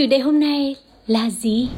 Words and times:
chủ 0.00 0.06
đề 0.06 0.18
hôm 0.18 0.40
nay 0.40 0.76
là 1.06 1.30
gì? 1.30 1.68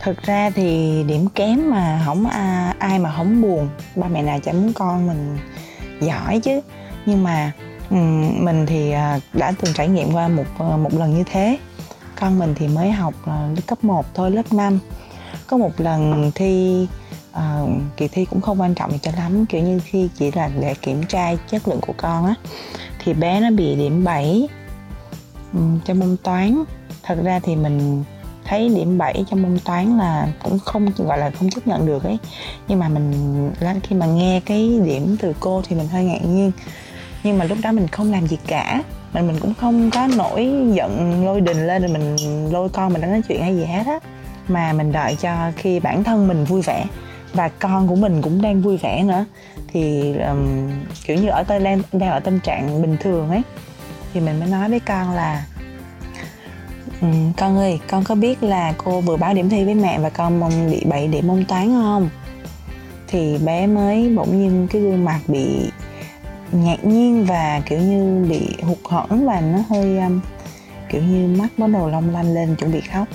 Thực 0.00 0.22
ra 0.22 0.50
thì 0.50 1.02
điểm 1.08 1.28
kém 1.34 1.70
mà 1.70 2.02
không 2.06 2.26
à, 2.26 2.74
ai 2.78 2.98
mà 2.98 3.12
không 3.16 3.42
buồn 3.42 3.68
ba 3.96 4.08
mẹ 4.08 4.22
nào 4.22 4.38
chẳng 4.44 4.62
muốn 4.62 4.72
con 4.72 5.06
mình 5.06 5.38
giỏi 6.00 6.40
chứ. 6.40 6.60
Nhưng 7.06 7.22
mà 7.22 7.52
mình 8.40 8.66
thì 8.66 8.90
à, 8.90 9.20
đã 9.32 9.52
từng 9.62 9.74
trải 9.74 9.88
nghiệm 9.88 10.12
qua 10.12 10.28
một 10.28 10.44
ờ, 10.58 10.76
một 10.76 10.94
lần 10.94 11.14
như 11.14 11.24
thế. 11.32 11.58
Con 12.20 12.38
mình 12.38 12.54
thì 12.58 12.68
mới 12.68 12.90
học 12.90 13.14
ờ, 13.24 13.48
cấp 13.66 13.84
1 13.84 14.14
thôi 14.14 14.30
lớp 14.30 14.52
5 14.52 14.78
có 15.46 15.56
một 15.56 15.80
lần 15.80 16.30
thi 16.34 16.86
uh, 17.32 17.70
kỳ 17.96 18.08
thi 18.08 18.24
cũng 18.24 18.40
không 18.40 18.60
quan 18.60 18.74
trọng 18.74 18.98
cho 19.02 19.10
lắm 19.16 19.46
kiểu 19.46 19.62
như 19.62 19.80
khi 19.84 20.08
chỉ 20.18 20.30
là 20.30 20.50
để 20.60 20.74
kiểm 20.74 21.02
tra 21.08 21.34
chất 21.34 21.68
lượng 21.68 21.80
của 21.80 21.94
con 21.96 22.26
á 22.26 22.34
thì 23.04 23.14
bé 23.14 23.40
nó 23.40 23.50
bị 23.50 23.76
điểm 23.76 24.04
7 24.04 24.48
um, 25.52 25.80
trong 25.84 25.98
môn 25.98 26.16
toán 26.22 26.64
thật 27.08 27.18
ra 27.24 27.40
thì 27.42 27.56
mình 27.56 28.04
thấy 28.44 28.68
điểm 28.68 28.98
7 28.98 29.24
trong 29.30 29.42
môn 29.42 29.58
toán 29.64 29.98
là 29.98 30.28
cũng 30.42 30.58
không 30.58 30.90
gọi 30.96 31.18
là 31.18 31.30
không 31.30 31.50
chấp 31.50 31.66
nhận 31.66 31.86
được 31.86 32.04
ấy. 32.04 32.18
Nhưng 32.68 32.78
mà 32.78 32.88
mình 32.88 33.50
khi 33.82 33.96
mà 33.96 34.06
nghe 34.06 34.40
cái 34.46 34.80
điểm 34.84 35.16
từ 35.20 35.34
cô 35.40 35.62
thì 35.68 35.76
mình 35.76 35.88
hơi 35.88 36.04
ngạc 36.04 36.24
nhiên. 36.24 36.52
Nhưng 37.22 37.38
mà 37.38 37.44
lúc 37.44 37.58
đó 37.62 37.72
mình 37.72 37.88
không 37.88 38.12
làm 38.12 38.26
gì 38.26 38.38
cả. 38.46 38.82
Mình 39.12 39.26
mình 39.26 39.36
cũng 39.40 39.54
không 39.54 39.90
có 39.90 40.08
nổi 40.16 40.50
giận 40.72 41.24
lôi 41.24 41.40
đình 41.40 41.66
lên 41.66 41.82
rồi 41.82 41.92
mình 41.92 42.16
lôi 42.52 42.68
con 42.68 42.92
mình 42.92 43.02
đến 43.02 43.10
nói 43.10 43.22
chuyện 43.28 43.42
hay 43.42 43.56
gì 43.56 43.64
hết 43.64 43.86
á. 43.86 43.98
Mà 44.48 44.72
mình 44.72 44.92
đợi 44.92 45.16
cho 45.20 45.52
khi 45.56 45.80
bản 45.80 46.04
thân 46.04 46.28
mình 46.28 46.44
vui 46.44 46.62
vẻ 46.62 46.84
và 47.32 47.48
con 47.48 47.88
của 47.88 47.96
mình 47.96 48.22
cũng 48.22 48.42
đang 48.42 48.60
vui 48.62 48.76
vẻ 48.76 49.02
nữa. 49.02 49.24
Thì 49.72 50.14
um, 50.18 50.70
kiểu 51.04 51.16
như 51.16 51.28
ở 51.28 51.42
tôi 51.42 51.60
đang 51.60 51.82
đang 51.92 52.10
ở 52.10 52.20
tâm 52.20 52.40
trạng 52.40 52.82
bình 52.82 52.96
thường 53.00 53.30
ấy. 53.30 53.42
Thì 54.12 54.20
mình 54.20 54.40
mới 54.40 54.48
nói 54.48 54.68
với 54.68 54.80
con 54.80 55.10
là 55.10 55.44
Ừ, 57.00 57.08
con 57.36 57.56
ơi, 57.56 57.80
con 57.88 58.04
có 58.04 58.14
biết 58.14 58.42
là 58.42 58.74
cô 58.78 59.00
vừa 59.00 59.16
báo 59.16 59.34
điểm 59.34 59.48
thi 59.48 59.64
với 59.64 59.74
mẹ 59.74 59.98
và 59.98 60.10
con 60.10 60.40
mong 60.40 60.70
bị 60.70 60.84
7 60.84 61.08
điểm 61.08 61.26
môn 61.26 61.44
toán 61.44 61.68
không? 61.68 62.08
Thì 63.08 63.38
bé 63.38 63.66
mới 63.66 64.14
bỗng 64.16 64.38
nhiên 64.38 64.66
cái 64.70 64.82
gương 64.82 65.04
mặt 65.04 65.20
bị 65.28 65.70
ngạc 66.52 66.84
nhiên 66.84 67.24
và 67.24 67.62
kiểu 67.66 67.78
như 67.78 68.26
bị 68.28 68.48
hụt 68.62 68.78
hẫng 68.88 69.26
và 69.26 69.40
nó 69.40 69.58
hơi 69.68 69.98
um, 69.98 70.20
kiểu 70.88 71.02
như 71.02 71.36
mắt 71.38 71.48
bắt 71.56 71.66
đầu 71.66 71.88
long 71.88 72.10
lanh 72.10 72.34
lên 72.34 72.56
chuẩn 72.56 72.72
bị 72.72 72.80
khóc. 72.80 73.08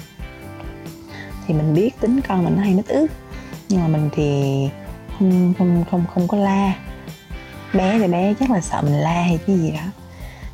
Thì 1.48 1.54
mình 1.54 1.74
biết 1.74 1.90
tính 2.02 2.22
con 2.28 2.44
mình 2.44 2.56
nó 2.56 2.64
hay 2.64 2.74
mất 2.76 2.88
ướt 2.88 3.08
nhưng 3.70 3.82
mà 3.82 3.88
mình 3.88 4.10
thì 4.16 4.70
không 5.20 5.54
không 5.58 5.84
không 5.92 6.04
không 6.14 6.28
có 6.28 6.38
la. 6.38 6.74
Bé 7.74 8.00
thì 8.00 8.08
bé 8.08 8.34
chắc 8.40 8.52
là 8.52 8.62
sợ 8.62 8.82
mình 8.82 8.94
la 8.94 9.24
hay 9.24 9.40
cái 9.48 9.58
gì 9.58 9.72
đó. 9.72 9.92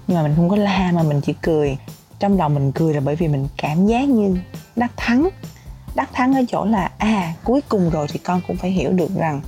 Nhưng 0.07 0.17
mà 0.17 0.23
mình 0.23 0.33
không 0.35 0.49
có 0.49 0.55
la 0.55 0.91
mà 0.95 1.03
mình 1.03 1.21
chỉ 1.21 1.33
cười 1.41 1.77
trong 2.19 2.37
lòng 2.37 2.53
mình 2.53 2.71
cười 2.71 2.93
là 2.93 2.99
bởi 2.99 3.15
vì 3.15 3.27
mình 3.27 3.47
cảm 3.57 3.87
giác 3.87 4.09
như 4.09 4.37
đắc 4.75 4.91
thắng. 4.97 5.29
Đắc 5.95 6.09
thắng 6.13 6.33
ở 6.33 6.41
chỗ 6.47 6.65
là 6.65 6.91
à 6.97 7.33
cuối 7.43 7.61
cùng 7.69 7.89
rồi 7.89 8.07
thì 8.09 8.19
con 8.19 8.41
cũng 8.47 8.57
phải 8.57 8.71
hiểu 8.71 8.91
được 8.91 9.15
rằng 9.15 9.41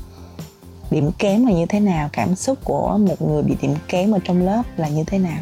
điểm 0.92 1.12
kém 1.18 1.46
là 1.46 1.52
như 1.52 1.66
thế 1.66 1.80
nào, 1.80 2.10
cảm 2.14 2.36
xúc 2.36 2.58
của 2.64 2.98
một 2.98 3.22
người 3.22 3.44
bị 3.44 3.56
điểm 3.62 3.76
kém 3.88 4.12
ở 4.12 4.20
trong 4.24 4.46
lớp 4.46 4.64
là 4.78 4.90
như 4.90 5.04
thế 5.04 5.18
nào. 5.18 5.40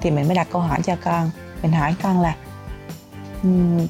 Thì 0.00 0.10
mình 0.10 0.26
mới 0.26 0.34
đặt 0.34 0.48
câu 0.52 0.62
hỏi 0.62 0.78
cho 0.84 0.96
con. 1.04 1.30
Mình 1.62 1.72
hỏi 1.72 1.94
con 2.02 2.20
là 2.20 2.36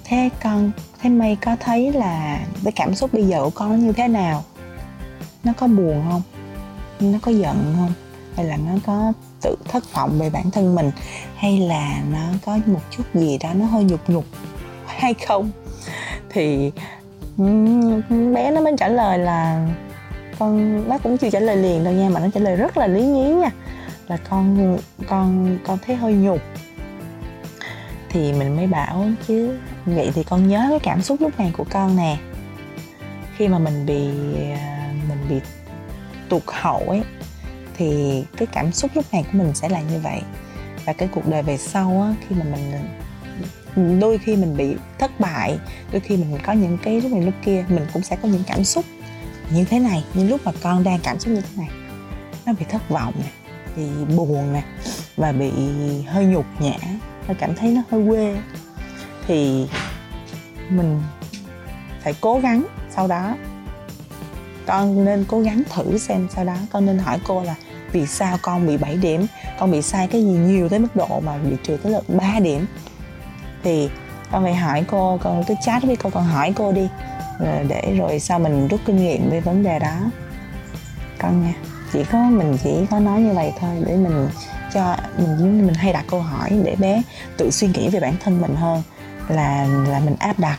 thế 0.04 0.28
con, 0.42 0.70
thế 1.00 1.10
mây 1.10 1.36
có 1.36 1.56
thấy 1.60 1.92
là 1.92 2.40
cái 2.64 2.72
cảm 2.72 2.94
xúc 2.94 3.12
bây 3.12 3.24
giờ 3.24 3.44
của 3.44 3.50
con 3.54 3.70
nó 3.70 3.76
như 3.76 3.92
thế 3.92 4.08
nào? 4.08 4.44
Nó 5.44 5.52
có 5.52 5.66
buồn 5.66 6.04
không? 6.10 6.22
Nó 7.00 7.18
có 7.22 7.30
giận 7.30 7.74
không? 7.76 7.92
Hay 8.36 8.46
là 8.46 8.56
nó 8.56 8.72
có 8.86 9.12
tự 9.42 9.56
thất 9.68 9.94
vọng 9.94 10.18
về 10.18 10.30
bản 10.30 10.50
thân 10.50 10.74
mình 10.74 10.90
hay 11.36 11.58
là 11.58 12.02
nó 12.12 12.28
có 12.46 12.58
một 12.66 12.80
chút 12.90 13.02
gì 13.14 13.38
đó 13.38 13.48
nó 13.54 13.64
hơi 13.66 13.84
nhục 13.84 14.10
nhục 14.10 14.24
hay 14.86 15.14
không? 15.26 15.50
Thì 16.30 16.72
bé 18.34 18.50
nó 18.50 18.60
mới 18.60 18.72
trả 18.78 18.88
lời 18.88 19.18
là 19.18 19.68
con, 20.38 20.82
nó 20.88 20.98
cũng 20.98 21.18
chưa 21.18 21.30
trả 21.30 21.40
lời 21.40 21.56
liền 21.56 21.84
đâu 21.84 21.94
nha, 21.94 22.08
mà 22.08 22.20
nó 22.20 22.26
trả 22.34 22.40
lời 22.40 22.56
rất 22.56 22.76
là 22.76 22.86
lý 22.86 23.06
nhí 23.06 23.24
nha, 23.24 23.50
là 24.08 24.16
con 24.16 24.76
con 25.08 25.58
con 25.66 25.78
thấy 25.86 25.96
hơi 25.96 26.12
nhục. 26.12 26.38
Thì 28.08 28.32
mình 28.32 28.56
mới 28.56 28.66
bảo 28.66 29.06
chứ, 29.28 29.58
vậy 29.86 30.10
thì 30.14 30.24
con 30.24 30.48
nhớ 30.48 30.66
cái 30.70 30.78
cảm 30.78 31.02
xúc 31.02 31.20
lúc 31.20 31.38
này 31.38 31.52
của 31.56 31.64
con 31.70 31.96
nè. 31.96 32.16
Khi 33.36 33.48
mà 33.48 33.58
mình 33.58 33.86
bị 33.86 34.08
à, 34.52 34.92
mình 35.08 35.18
bị 35.28 35.40
tụt 36.28 36.42
hậu 36.46 36.78
ấy 36.78 37.02
thì 37.76 38.22
cái 38.36 38.46
cảm 38.52 38.72
xúc 38.72 38.90
lúc 38.94 39.04
này 39.12 39.22
của 39.22 39.38
mình 39.38 39.54
sẽ 39.54 39.68
là 39.68 39.80
như 39.80 39.98
vậy. 39.98 40.20
Và 40.84 40.92
cái 40.92 41.08
cuộc 41.12 41.28
đời 41.28 41.42
về 41.42 41.56
sau 41.56 42.02
á, 42.02 42.14
khi 42.28 42.36
mà 42.36 42.44
mình, 42.44 44.00
đôi 44.00 44.18
khi 44.18 44.36
mình 44.36 44.56
bị 44.56 44.74
thất 44.98 45.20
bại, 45.20 45.58
đôi 45.92 46.00
khi 46.00 46.16
mình 46.16 46.38
có 46.42 46.52
những 46.52 46.78
cái 46.82 47.00
lúc 47.00 47.12
này 47.12 47.22
lúc 47.22 47.34
kia, 47.44 47.64
mình 47.68 47.86
cũng 47.92 48.02
sẽ 48.02 48.16
có 48.16 48.28
những 48.28 48.42
cảm 48.46 48.64
xúc 48.64 48.84
như 49.50 49.64
thế 49.64 49.78
này 49.78 50.04
như 50.14 50.28
lúc 50.28 50.40
mà 50.44 50.52
con 50.62 50.84
đang 50.84 50.98
cảm 51.02 51.18
xúc 51.18 51.32
như 51.32 51.40
thế 51.40 51.56
này. 51.56 51.68
Nó 52.46 52.52
bị 52.52 52.64
thất 52.68 52.88
vọng 52.88 53.14
nè, 53.18 53.30
bị 53.76 54.14
buồn 54.16 54.52
nè, 54.52 54.62
và 55.16 55.32
bị 55.32 55.50
hơi 56.06 56.24
nhục 56.24 56.46
nhã, 56.60 56.78
hơi 57.26 57.36
cảm 57.40 57.54
thấy 57.54 57.70
nó 57.70 57.82
hơi 57.90 58.08
quê. 58.08 58.36
Thì 59.26 59.66
mình 60.70 61.02
phải 62.02 62.14
cố 62.20 62.40
gắng 62.40 62.66
sau 62.90 63.08
đó 63.08 63.36
con 64.66 65.04
nên 65.04 65.24
cố 65.28 65.40
gắng 65.40 65.62
thử 65.74 65.98
xem 65.98 66.28
sau 66.34 66.44
đó. 66.44 66.56
Con 66.72 66.86
nên 66.86 66.98
hỏi 66.98 67.18
cô 67.26 67.42
là 67.42 67.54
vì 67.92 68.06
sao 68.06 68.38
con 68.42 68.66
bị 68.66 68.76
7 68.76 68.96
điểm? 68.96 69.26
Con 69.58 69.70
bị 69.70 69.82
sai 69.82 70.06
cái 70.06 70.22
gì 70.22 70.30
nhiều 70.30 70.68
tới 70.68 70.78
mức 70.78 70.96
độ 70.96 71.20
mà 71.20 71.38
bị 71.38 71.56
trừ 71.64 71.76
tới 71.82 71.92
lượt 71.92 72.04
3 72.08 72.40
điểm? 72.40 72.66
Thì 73.62 73.90
con 74.30 74.42
phải 74.42 74.54
hỏi 74.54 74.84
cô, 74.90 75.18
con 75.22 75.44
cứ 75.44 75.54
chat 75.62 75.82
với 75.82 75.96
cô, 75.96 76.10
con 76.10 76.24
hỏi 76.24 76.52
cô 76.56 76.72
đi. 76.72 76.88
Rồi 77.38 77.64
để 77.68 77.94
rồi 77.98 78.20
sau 78.20 78.38
mình 78.38 78.68
rút 78.68 78.80
kinh 78.86 78.96
nghiệm 78.96 79.30
về 79.30 79.40
vấn 79.40 79.62
đề 79.62 79.78
đó. 79.78 79.96
Con 81.18 81.42
nha, 81.42 81.54
chỉ 81.92 82.04
có 82.04 82.18
mình 82.18 82.56
chỉ 82.64 82.70
có 82.90 82.98
nói 82.98 83.20
như 83.20 83.32
vậy 83.32 83.52
thôi 83.60 83.70
để 83.86 83.96
mình 83.96 84.28
cho, 84.74 84.96
mình 85.18 85.66
mình 85.66 85.74
hay 85.74 85.92
đặt 85.92 86.04
câu 86.10 86.20
hỏi 86.20 86.50
để 86.64 86.76
bé 86.76 87.02
tự 87.36 87.50
suy 87.50 87.68
nghĩ 87.68 87.88
về 87.88 88.00
bản 88.00 88.14
thân 88.24 88.40
mình 88.40 88.56
hơn, 88.56 88.82
là 89.28 89.66
là 89.88 90.00
mình 90.00 90.16
áp 90.18 90.38
đặt. 90.38 90.58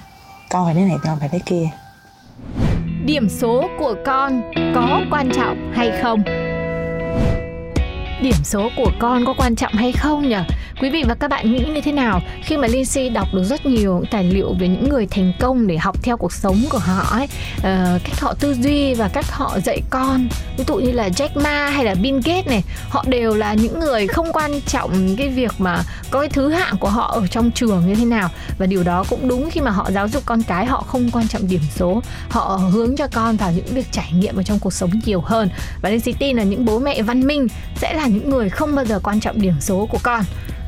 Con 0.49 0.65
phải 0.65 0.75
thế 0.75 0.81
này, 0.81 0.97
con 1.03 1.19
phải 1.19 1.29
thế 1.29 1.39
kia 1.45 1.69
điểm 3.05 3.29
số 3.29 3.69
của 3.79 3.95
con 4.05 4.41
có 4.75 5.01
quan 5.11 5.29
trọng 5.33 5.71
hay 5.73 5.91
không? 6.01 6.23
Điểm 8.21 8.35
số 8.43 8.69
của 8.77 8.91
con 8.99 9.25
có 9.25 9.33
quan 9.37 9.55
trọng 9.55 9.73
hay 9.73 9.91
không 9.91 10.29
nhỉ? 10.29 10.35
Quý 10.81 10.89
vị 10.89 11.03
và 11.07 11.15
các 11.15 11.27
bạn 11.27 11.51
nghĩ 11.51 11.65
như 11.73 11.81
thế 11.81 11.91
nào 11.91 12.21
khi 12.43 12.57
mà 12.57 12.67
Lindsay 12.67 13.09
đọc 13.09 13.27
được 13.33 13.43
rất 13.43 13.65
nhiều 13.65 14.03
tài 14.11 14.23
liệu 14.23 14.53
về 14.59 14.67
những 14.67 14.89
người 14.89 15.07
thành 15.07 15.33
công 15.39 15.67
để 15.67 15.77
học 15.77 16.03
theo 16.03 16.17
cuộc 16.17 16.33
sống 16.33 16.63
của 16.69 16.77
họ 16.77 17.17
ấy? 17.17 17.27
Uh, 17.57 18.01
cách 18.03 18.19
họ 18.19 18.33
tư 18.39 18.53
duy 18.53 18.93
và 18.93 19.07
cách 19.07 19.25
họ 19.31 19.59
dạy 19.59 19.81
con 19.89 20.27
ví 20.57 20.63
dụ 20.67 20.75
như 20.75 20.91
là 20.91 21.09
Jack 21.09 21.41
Ma 21.43 21.69
hay 21.69 21.85
là 21.85 21.95
Bill 21.95 22.19
Gates 22.25 22.47
này 22.47 22.63
họ 22.89 23.03
đều 23.07 23.35
là 23.35 23.53
những 23.53 23.79
người 23.79 24.07
không 24.07 24.33
quan 24.33 24.61
trọng 24.61 25.15
cái 25.17 25.29
việc 25.29 25.51
mà 25.57 25.83
có 26.11 26.19
cái 26.19 26.29
thứ 26.29 26.49
hạng 26.49 26.77
của 26.77 26.89
họ 26.89 27.11
ở 27.11 27.27
trong 27.27 27.51
trường 27.51 27.87
như 27.87 27.95
thế 27.95 28.05
nào. 28.05 28.29
Và 28.57 28.65
điều 28.65 28.83
đó 28.83 29.03
cũng 29.09 29.27
đúng 29.27 29.49
khi 29.49 29.61
mà 29.61 29.71
họ 29.71 29.91
giáo 29.91 30.07
dục 30.07 30.23
con 30.25 30.43
cái 30.43 30.65
họ 30.65 30.81
không 30.87 31.11
quan 31.11 31.27
trọng 31.27 31.47
điểm 31.47 31.61
số. 31.75 32.01
Họ 32.29 32.59
hướng 32.71 32.95
cho 32.95 33.07
con 33.13 33.37
vào 33.37 33.51
những 33.51 33.65
việc 33.65 33.91
trải 33.91 34.11
nghiệm 34.11 34.35
ở 34.35 34.43
trong 34.43 34.59
cuộc 34.59 34.73
sống 34.73 34.91
nhiều 35.05 35.21
hơn. 35.21 35.49
Và 35.81 35.89
Lindsay 35.89 36.13
tin 36.19 36.37
là 36.37 36.43
những 36.43 36.65
bố 36.65 36.79
mẹ 36.79 37.01
văn 37.01 37.27
minh 37.27 37.47
sẽ 37.75 37.93
là 37.93 38.07
những 38.07 38.29
người 38.29 38.49
không 38.49 38.75
bao 38.75 38.85
giờ 38.85 38.99
quan 39.03 39.19
trọng 39.19 39.41
điểm 39.41 39.53
số 39.59 39.85
của 39.85 39.99
con 40.03 40.21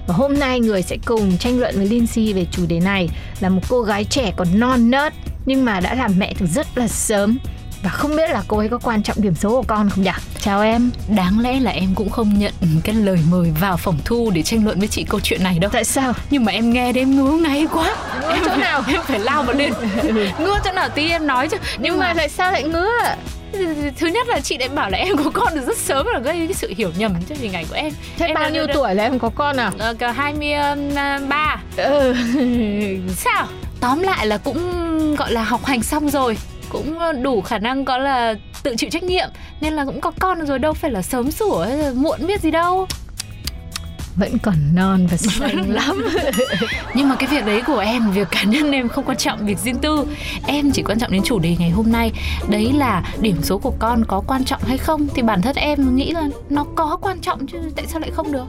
và 0.07 0.13
hôm 0.13 0.33
nay 0.33 0.59
người 0.59 0.81
sẽ 0.81 0.97
cùng 1.05 1.37
tranh 1.37 1.59
luận 1.59 1.75
với 1.77 1.85
Lindsay 1.85 2.33
về 2.33 2.45
chủ 2.51 2.65
đề 2.65 2.79
này 2.79 3.09
là 3.39 3.49
một 3.49 3.61
cô 3.69 3.81
gái 3.81 4.03
trẻ 4.03 4.33
còn 4.37 4.47
non 4.59 4.91
nớt 4.91 5.13
nhưng 5.45 5.65
mà 5.65 5.79
đã 5.79 5.93
làm 5.95 6.11
mẹ 6.17 6.33
từ 6.39 6.45
rất 6.45 6.77
là 6.77 6.87
sớm 6.87 7.37
và 7.83 7.91
không 7.91 8.15
biết 8.15 8.29
là 8.29 8.43
cô 8.47 8.57
ấy 8.57 8.69
có 8.69 8.77
quan 8.77 9.03
trọng 9.03 9.21
điểm 9.21 9.35
số 9.35 9.49
của 9.49 9.63
con 9.67 9.89
không 9.89 10.03
nhỉ? 10.03 10.11
Chào 10.39 10.61
em. 10.61 10.91
Đáng 11.15 11.39
lẽ 11.39 11.59
là 11.59 11.71
em 11.71 11.95
cũng 11.95 12.09
không 12.09 12.39
nhận 12.39 12.53
cái 12.83 12.95
lời 12.95 13.19
mời 13.29 13.53
vào 13.59 13.77
phòng 13.77 13.97
thu 14.05 14.31
để 14.33 14.43
tranh 14.43 14.65
luận 14.65 14.79
với 14.79 14.87
chị 14.87 15.05
câu 15.09 15.19
chuyện 15.19 15.43
này 15.43 15.59
đâu 15.59 15.71
Tại 15.73 15.83
sao? 15.83 16.13
Nhưng 16.29 16.45
mà 16.45 16.51
em 16.51 16.73
nghe 16.73 16.93
đến 16.93 17.01
em 17.01 17.15
ngứa 17.15 17.31
ngáy 17.31 17.67
quá 17.73 17.95
Ngứa 18.21 18.33
em 18.33 18.43
chỗ 18.45 18.55
nào? 18.55 18.83
Em 18.87 19.01
phải 19.03 19.19
lao 19.19 19.43
vào 19.43 19.55
lên 19.55 19.73
Ngứa 20.39 20.59
chỗ 20.63 20.71
nào 20.71 20.89
tí 20.89 21.09
em 21.09 21.27
nói 21.27 21.47
chứ 21.47 21.57
Nhưng 21.77 21.99
mà 21.99 22.13
tại 22.13 22.29
sao 22.29 22.51
lại 22.51 22.63
ngứa? 22.63 22.91
Thứ 23.97 24.07
nhất 24.07 24.27
là 24.27 24.39
chị 24.39 24.57
lại 24.57 24.69
bảo 24.69 24.89
là 24.89 24.97
em 24.97 25.17
có 25.17 25.31
con 25.33 25.47
từ 25.55 25.61
rất 25.61 25.77
sớm 25.77 26.07
là 26.13 26.19
gây 26.19 26.37
cái 26.37 26.53
sự 26.53 26.73
hiểu 26.77 26.91
nhầm 26.97 27.15
trong 27.29 27.37
hình 27.37 27.53
ảnh 27.53 27.65
của 27.69 27.75
em. 27.75 27.93
Thế 28.17 28.27
em 28.27 28.35
bao 28.35 28.49
nhiêu 28.49 28.67
tuổi 28.73 28.95
là 28.95 29.03
em 29.03 29.19
có 29.19 29.29
con 29.35 29.57
à? 29.57 29.71
Uh, 29.91 30.15
hai 30.15 30.33
mươi 30.33 30.53
ba. 31.29 31.61
Ừ. 31.77 32.15
sao? 33.15 33.47
Tóm 33.79 34.01
lại 34.01 34.27
là 34.27 34.37
cũng 34.37 35.15
gọi 35.15 35.31
là 35.31 35.43
học 35.43 35.65
hành 35.65 35.83
xong 35.83 36.09
rồi. 36.09 36.37
Cũng 36.69 36.99
đủ 37.23 37.41
khả 37.41 37.57
năng 37.57 37.85
có 37.85 37.97
là 37.97 38.35
tự 38.63 38.75
chịu 38.77 38.89
trách 38.89 39.03
nhiệm. 39.03 39.29
Nên 39.61 39.73
là 39.73 39.85
cũng 39.85 40.01
có 40.01 40.11
con 40.19 40.45
rồi 40.45 40.59
đâu 40.59 40.73
phải 40.73 40.91
là 40.91 41.01
sớm 41.01 41.31
sủa 41.31 41.63
hay 41.63 41.77
là 41.77 41.91
muộn 41.95 42.27
biết 42.27 42.41
gì 42.41 42.51
đâu 42.51 42.87
vẫn 44.15 44.37
còn 44.39 44.55
non 44.73 45.07
và 45.11 45.17
xanh. 45.39 45.71
Lắm. 45.71 46.05
Nhưng 46.93 47.09
mà 47.09 47.15
cái 47.15 47.29
việc 47.29 47.45
đấy 47.45 47.61
của 47.67 47.79
em 47.79 48.11
việc 48.11 48.27
cá 48.31 48.43
nhân 48.43 48.71
em 48.71 48.87
không 48.89 49.05
quan 49.05 49.17
trọng 49.17 49.45
việc 49.45 49.59
riêng 49.59 49.77
tư. 49.77 50.05
Em 50.47 50.71
chỉ 50.71 50.83
quan 50.83 50.99
trọng 50.99 51.11
đến 51.11 51.21
chủ 51.25 51.39
đề 51.39 51.55
ngày 51.59 51.69
hôm 51.69 51.91
nay. 51.91 52.11
Đấy 52.49 52.73
là 52.73 53.03
điểm 53.21 53.37
số 53.43 53.57
của 53.57 53.73
con 53.79 54.05
có 54.05 54.23
quan 54.27 54.45
trọng 54.45 54.61
hay 54.67 54.77
không? 54.77 55.07
Thì 55.15 55.21
bản 55.21 55.41
thân 55.41 55.55
em 55.55 55.95
nghĩ 55.95 56.11
là 56.11 56.23
nó 56.49 56.65
có 56.75 56.97
quan 57.01 57.19
trọng 57.19 57.47
chứ 57.47 57.57
tại 57.75 57.85
sao 57.87 57.99
lại 57.99 58.11
không 58.13 58.31
được? 58.31 58.45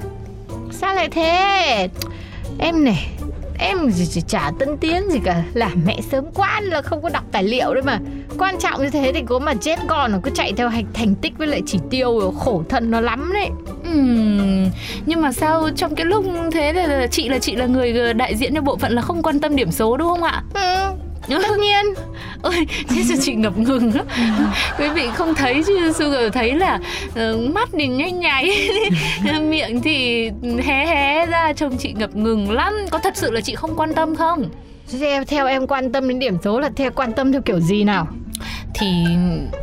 Sao 0.72 0.94
lại 0.94 1.08
thế? 1.08 1.88
Em 2.58 2.84
này 2.84 3.08
em 3.58 3.92
chỉ, 3.96 4.06
chỉ 4.06 4.20
chả 4.20 4.50
tân 4.58 4.76
tiến 4.76 5.10
gì 5.10 5.18
cả. 5.24 5.42
Là 5.54 5.70
mẹ 5.86 5.98
sớm 6.10 6.24
quan 6.34 6.64
là 6.64 6.82
không 6.82 7.02
có 7.02 7.08
đọc 7.08 7.24
tài 7.32 7.42
liệu 7.42 7.74
đấy 7.74 7.82
mà. 7.82 7.98
Quan 8.38 8.58
trọng 8.58 8.82
như 8.82 8.90
thế 8.90 9.12
thì 9.14 9.22
có 9.26 9.38
mà 9.38 9.54
chết 9.54 9.78
con 9.88 10.12
nó 10.12 10.18
cứ 10.22 10.30
chạy 10.34 10.52
theo 10.56 10.68
hành 10.68 10.84
thành 10.94 11.14
tích 11.14 11.38
với 11.38 11.46
lại 11.46 11.62
chỉ 11.66 11.78
tiêu 11.90 12.20
rồi 12.20 12.32
khổ 12.38 12.62
thân 12.68 12.90
nó 12.90 13.00
lắm 13.00 13.30
đấy. 13.34 13.48
Uhm, 13.90 14.70
nhưng 15.06 15.20
mà 15.20 15.32
sao 15.32 15.68
trong 15.76 15.94
cái 15.94 16.06
lúc 16.06 16.24
thế 16.52 16.72
là 16.72 17.06
chị 17.06 17.28
là 17.28 17.38
chị 17.38 17.56
là 17.56 17.66
người 17.66 18.14
đại 18.14 18.36
diện 18.36 18.54
cho 18.54 18.60
bộ 18.60 18.76
phận 18.76 18.92
là 18.92 19.02
không 19.02 19.22
quan 19.22 19.40
tâm 19.40 19.56
điểm 19.56 19.70
số 19.70 19.96
đúng 19.96 20.08
không 20.08 20.22
ạ? 20.22 20.42
Ừ, 20.54 20.90
tất 21.28 21.58
nhiên. 21.60 21.84
Ôi 22.42 22.66
thế 22.88 23.02
sao 23.08 23.16
chị 23.20 23.34
ngập 23.34 23.58
ngừng 23.58 23.94
lắm. 23.94 24.06
Quý 24.78 24.88
vị 24.88 25.08
không 25.14 25.34
thấy 25.34 25.62
chứ 25.66 25.92
sugar 25.92 26.32
thấy 26.32 26.54
là 26.54 26.78
uh, 27.08 27.54
mắt 27.54 27.68
thì 27.72 27.86
nhây 27.86 28.12
nháy 28.12 28.70
miệng 29.40 29.82
thì 29.82 30.30
hé 30.64 30.86
hé 30.86 31.26
ra 31.26 31.52
trông 31.52 31.78
chị 31.78 31.92
ngập 31.92 32.16
ngừng 32.16 32.50
lắm. 32.50 32.74
Có 32.90 32.98
thật 32.98 33.16
sự 33.16 33.30
là 33.30 33.40
chị 33.40 33.54
không 33.54 33.76
quan 33.76 33.94
tâm 33.94 34.16
không? 34.16 34.44
Theo, 35.00 35.24
theo 35.24 35.46
em 35.46 35.66
quan 35.66 35.92
tâm 35.92 36.08
đến 36.08 36.18
điểm 36.18 36.36
số 36.44 36.60
là 36.60 36.70
theo 36.76 36.90
quan 36.90 37.12
tâm 37.12 37.32
theo 37.32 37.40
kiểu 37.40 37.60
gì 37.60 37.84
nào? 37.84 38.06
Thì 38.74 38.86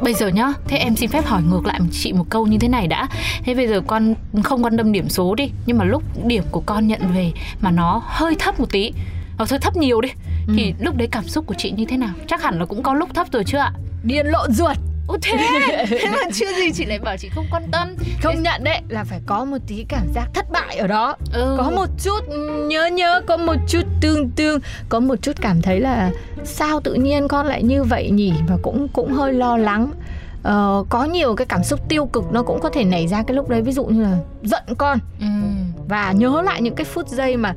bây 0.01 0.13
giờ 0.13 0.27
nhá 0.27 0.53
thế 0.67 0.77
em 0.77 0.95
xin 0.95 1.09
phép 1.09 1.25
hỏi 1.25 1.41
ngược 1.49 1.65
lại 1.65 1.79
chị 1.91 2.13
một 2.13 2.25
câu 2.29 2.47
như 2.47 2.57
thế 2.57 2.67
này 2.67 2.87
đã. 2.87 3.07
Thế 3.43 3.53
bây 3.53 3.67
giờ 3.67 3.81
con 3.87 4.15
không 4.43 4.63
quan 4.63 4.77
tâm 4.77 4.91
điểm 4.91 5.09
số 5.09 5.35
đi 5.35 5.51
nhưng 5.65 5.77
mà 5.77 5.85
lúc 5.85 6.03
điểm 6.25 6.43
của 6.51 6.63
con 6.65 6.87
nhận 6.87 7.01
về 7.15 7.31
mà 7.61 7.71
nó 7.71 8.01
hơi 8.05 8.35
thấp 8.39 8.59
một 8.59 8.71
tí 8.71 8.91
hoặc 9.37 9.49
hơi 9.49 9.59
thấp 9.59 9.75
nhiều 9.75 10.01
đi. 10.01 10.09
Ừ. 10.47 10.53
thì 10.57 10.73
lúc 10.79 10.95
đấy 10.95 11.07
cảm 11.11 11.23
xúc 11.23 11.45
của 11.47 11.55
chị 11.57 11.71
như 11.71 11.85
thế 11.85 11.97
nào? 11.97 12.13
Chắc 12.27 12.43
hẳn 12.43 12.59
là 12.59 12.65
cũng 12.65 12.83
có 12.83 12.93
lúc 12.93 13.13
thấp 13.13 13.27
rồi 13.31 13.43
chưa 13.43 13.57
ạ? 13.57 13.71
Điên 14.03 14.25
lộn 14.25 14.51
ruột. 14.51 14.77
Ồ 15.07 15.17
thế, 15.21 15.37
thế 15.89 16.09
mà 16.11 16.17
chưa 16.33 16.53
gì 16.53 16.71
chị 16.73 16.85
lại 16.85 16.99
bảo 16.99 17.17
chị 17.17 17.29
không 17.29 17.45
quan 17.51 17.63
tâm. 17.71 17.95
Không 18.23 18.35
thế... 18.35 18.41
nhận 18.41 18.63
đấy 18.63 18.81
là 18.89 19.03
phải 19.03 19.19
có 19.25 19.45
một 19.45 19.57
tí 19.67 19.85
cảm 19.89 20.07
giác 20.15 20.27
thất 20.33 20.51
bại 20.51 20.77
ở 20.77 20.87
đó. 20.87 21.15
Ừ. 21.33 21.55
Có 21.57 21.69
một 21.69 21.89
chút 22.03 22.19
nhớ 22.67 22.85
nhớ, 22.85 23.21
có 23.27 23.37
một 23.37 23.55
chút 23.67 23.81
tương 24.01 24.29
tương 24.29 24.59
Có 24.89 24.99
một 24.99 25.15
chút 25.21 25.31
cảm 25.41 25.61
thấy 25.61 25.79
là 25.79 26.11
sao 26.43 26.79
tự 26.79 26.93
nhiên 26.93 27.27
con 27.27 27.45
lại 27.45 27.63
như 27.63 27.83
vậy 27.83 28.09
nhỉ? 28.11 28.33
Và 28.47 28.57
cũng 28.61 28.87
cũng 28.87 29.13
hơi 29.13 29.33
lo 29.33 29.57
lắng. 29.57 29.91
Uh, 30.47 30.89
có 30.89 31.03
nhiều 31.11 31.35
cái 31.35 31.45
cảm 31.45 31.63
xúc 31.63 31.79
tiêu 31.89 32.05
cực 32.05 32.23
nó 32.31 32.43
cũng 32.43 32.59
có 32.61 32.69
thể 32.69 32.83
nảy 32.83 33.07
ra 33.07 33.23
cái 33.27 33.35
lúc 33.35 33.49
đấy. 33.49 33.61
Ví 33.61 33.71
dụ 33.71 33.85
như 33.85 34.03
là 34.03 34.17
giận 34.43 34.63
con. 34.77 34.99
Ừ. 35.19 35.27
và 35.87 36.11
nhớ 36.11 36.41
lại 36.41 36.61
những 36.61 36.75
cái 36.75 36.85
phút 36.85 37.07
giây 37.07 37.37
mà 37.37 37.53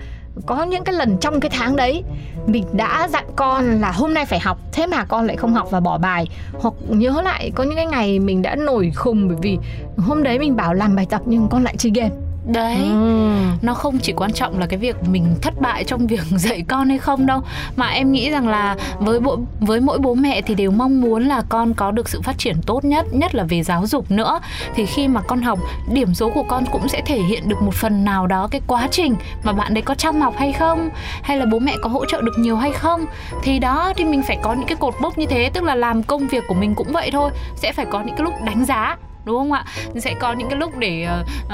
có 0.47 0.65
những 0.65 0.85
cái 0.85 0.95
lần 0.95 1.17
trong 1.21 1.41
cái 1.41 1.51
tháng 1.55 1.77
đấy, 1.77 2.03
mình 2.47 2.65
đã 2.73 3.09
dặn 3.13 3.25
con 3.37 3.81
là 3.81 3.93
hôm 3.93 4.15
nay 4.15 4.27
phải 4.27 4.41
học, 4.41 4.59
thế 4.73 4.87
mà 4.87 5.05
con 5.05 5.27
lại 5.27 5.37
không 5.37 5.55
học 5.55 5.69
và 5.71 5.81
bỏ 5.81 5.99
bài. 5.99 6.29
Hoặc 6.53 6.75
nhớ 6.89 7.23
lại 7.25 7.53
có 7.55 7.65
những 7.65 7.77
cái 7.77 7.87
ngày 7.87 8.19
mình 8.19 8.43
đã 8.43 8.57
nổi 8.57 8.93
khùng 8.95 9.29
bởi 9.29 9.37
vì 9.43 9.59
hôm 9.99 10.23
đấy 10.23 10.39
mình 10.39 10.57
bảo 10.57 10.75
làm 10.75 10.97
bài 10.97 11.07
tập 11.11 11.23
nhưng 11.25 11.49
con 11.51 11.65
lại 11.65 11.75
chơi 11.79 11.93
game 11.95 12.15
đấy. 12.47 12.77
Ừ. 12.77 13.37
nó 13.63 13.75
không 13.75 13.99
chỉ 13.99 14.13
quan 14.13 14.33
trọng 14.33 14.59
là 14.59 14.67
cái 14.67 14.79
việc 14.79 14.97
mình 15.09 15.35
thất 15.43 15.61
bại 15.61 15.85
trong 15.85 16.07
việc 16.07 16.21
dạy 16.31 16.65
con 16.69 16.89
hay 16.89 16.99
không 16.99 17.27
đâu 17.27 17.43
mà 17.77 17.89
em 17.89 18.13
nghĩ 18.13 18.31
rằng 18.31 18.49
là 18.49 18.77
với 18.99 19.21
bộ 19.21 19.39
với 19.61 19.81
mỗi 19.81 19.99
bố 19.99 20.15
mẹ 20.15 20.43
thì 20.43 20.55
đều 20.55 20.71
mong 20.71 21.01
muốn 21.01 21.25
là 21.25 21.43
con 21.49 21.75
có 21.75 21.91
được 21.91 22.09
sự 22.09 22.21
phát 22.23 22.39
triển 22.39 22.57
tốt 22.67 22.85
nhất 22.85 23.07
nhất 23.13 23.35
là 23.35 23.45
về 23.45 23.63
giáo 23.63 23.87
dục 23.87 24.11
nữa. 24.11 24.41
Thì 24.75 24.87
khi 24.87 25.09
mà 25.09 25.21
con 25.21 25.43
học 25.43 25.59
điểm 25.93 26.15
số 26.15 26.31
của 26.31 26.43
con 26.43 26.65
cũng 26.73 26.89
sẽ 26.89 27.03
thể 27.07 27.19
hiện 27.19 27.49
được 27.49 27.63
một 27.63 27.75
phần 27.75 28.05
nào 28.05 28.27
đó 28.27 28.49
cái 28.51 28.61
quá 28.67 28.89
trình 28.91 29.15
mà 29.43 29.53
bạn 29.53 29.75
đấy 29.75 29.83
có 29.83 29.95
chăm 29.95 30.21
học 30.21 30.35
hay 30.39 30.53
không 30.53 30.91
hay 31.23 31.39
là 31.39 31.47
bố 31.47 31.59
mẹ 31.59 31.75
có 31.83 31.89
hỗ 31.89 32.05
trợ 32.05 32.23
được 32.23 32.39
nhiều 32.39 32.57
hay 32.57 32.73
không. 32.73 33.05
Thì 33.43 33.59
đó 33.59 33.93
thì 33.97 34.05
mình 34.05 34.23
phải 34.23 34.39
có 34.43 34.55
những 34.55 34.67
cái 34.67 34.77
cột 34.77 34.95
mốc 35.01 35.19
như 35.19 35.27
thế 35.27 35.51
tức 35.55 35.65
là 35.65 35.75
làm 35.75 36.03
công 36.03 36.27
việc 36.27 36.45
của 36.49 36.55
mình 36.55 36.75
cũng 36.75 36.93
vậy 36.93 37.11
thôi 37.13 37.31
sẽ 37.57 37.73
phải 37.73 37.87
có 37.87 38.03
những 38.03 38.17
cái 38.17 38.25
lúc 38.25 38.35
đánh 38.45 38.65
giá 38.65 38.97
đúng 39.27 39.39
không 39.39 39.53
ạ? 39.53 39.65
Sẽ 39.97 40.15
có 40.21 40.33
những 40.33 40.49
cái 40.49 40.59
lúc 40.59 40.79
để 40.79 41.09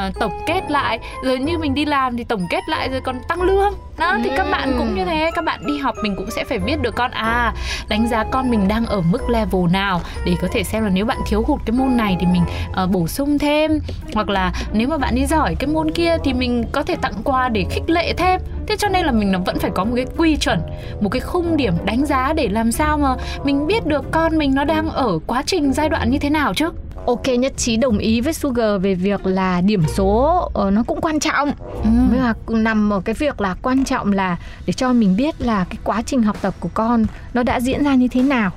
uh, 0.09 0.19
tổng 0.21 0.41
kết 0.47 0.71
lại. 0.71 0.99
Rồi 1.25 1.39
như 1.39 1.59
mình 1.59 1.75
đi 1.75 1.85
làm 1.85 2.17
thì 2.17 2.25
tổng 2.25 2.47
kết 2.51 2.69
lại 2.69 2.89
rồi 2.89 3.01
còn 3.01 3.17
tăng 3.29 3.43
lương. 3.43 3.73
Đó 3.99 4.19
thì 4.25 4.31
các 4.37 4.47
bạn 4.51 4.75
cũng 4.79 4.95
như 4.95 5.05
thế 5.05 5.31
các 5.35 5.45
bạn 5.45 5.67
đi 5.67 5.79
học 5.79 5.95
mình 6.03 6.17
cũng 6.17 6.31
sẽ 6.31 6.45
phải 6.45 6.59
biết 6.59 6.83
được 6.83 6.95
con 6.95 7.11
à 7.11 7.55
đánh 7.89 8.09
giá 8.09 8.25
con 8.25 8.51
mình 8.51 8.69
đang 8.69 8.87
ở 8.87 9.01
mức 9.01 9.31
level 9.31 9.63
nào 9.71 10.01
để 10.25 10.37
có 10.43 10.49
thể 10.53 10.63
xem 10.65 10.85
là 10.85 10.91
nếu 10.91 11.07
bạn 11.07 11.19
thiếu 11.27 11.45
hụt 11.47 11.61
cái 11.67 11.77
môn 11.77 11.97
này 11.97 12.17
thì 12.21 12.27
mình 12.27 12.43
uh, 12.85 12.91
bổ 12.91 13.07
sung 13.07 13.39
thêm. 13.39 13.79
Hoặc 14.15 14.29
là 14.29 14.53
nếu 14.73 14.89
mà 14.89 14.99
bạn 14.99 15.15
đi 15.15 15.27
giỏi 15.27 15.55
cái 15.55 15.69
môn 15.69 15.91
kia 15.91 16.17
thì 16.25 16.33
mình 16.33 16.65
có 16.73 16.83
thể 16.83 16.97
tặng 16.97 17.15
quà 17.25 17.49
để 17.49 17.67
khích 17.71 17.91
lệ 17.91 18.13
thêm. 18.13 18.41
Thế 18.67 18.77
cho 18.79 18.89
nên 18.89 19.07
là 19.07 19.13
mình 19.13 19.45
vẫn 19.45 19.59
phải 19.59 19.71
có 19.75 19.85
một 19.85 19.93
cái 19.97 20.07
quy 20.17 20.37
chuẩn 20.37 20.61
một 21.01 21.09
cái 21.09 21.21
khung 21.21 21.57
điểm 21.57 21.75
đánh 21.85 22.07
giá 22.07 22.33
để 22.33 22.49
làm 22.49 22.73
sao 22.73 22.99
mà 22.99 23.17
mình 23.45 23.67
biết 23.67 23.87
được 23.87 24.11
con 24.11 24.39
mình 24.39 24.55
nó 24.55 24.65
đang 24.65 24.91
ở 24.91 25.19
quá 25.27 25.43
trình 25.47 25.73
giai 25.73 25.89
đoạn 25.89 26.11
như 26.11 26.19
thế 26.19 26.31
nào 26.31 26.55
chứ 26.55 26.71
ok 27.07 27.29
nhất 27.39 27.53
trí 27.57 27.77
đồng 27.77 27.99
ý 27.99 28.21
với 28.21 28.33
Sugar 28.33 28.83
về 28.83 28.95
việc 28.95 29.27
là 29.27 29.61
điểm 29.61 29.83
số 29.95 30.43
uh, 30.67 30.73
nó 30.73 30.83
cũng 30.83 31.01
quan 31.01 31.21
trọng. 31.21 31.53
Ừ. 31.85 31.91
với 32.11 32.19
là 32.19 32.35
nằm 32.49 32.93
ở 32.93 33.01
cái 33.01 33.15
việc 33.15 33.41
là 33.41 33.57
quan 33.63 33.85
trọng 33.85 34.13
là 34.13 34.37
để 34.67 34.73
cho 34.73 34.93
mình 34.93 35.17
biết 35.17 35.41
là 35.41 35.65
cái 35.65 35.79
quá 35.85 36.03
trình 36.07 36.23
học 36.23 36.37
tập 36.43 36.55
của 36.61 36.71
con 36.75 37.05
nó 37.35 37.43
đã 37.43 37.61
diễn 37.61 37.85
ra 37.85 37.95
như 37.95 38.09
thế 38.09 38.23
nào. 38.23 38.51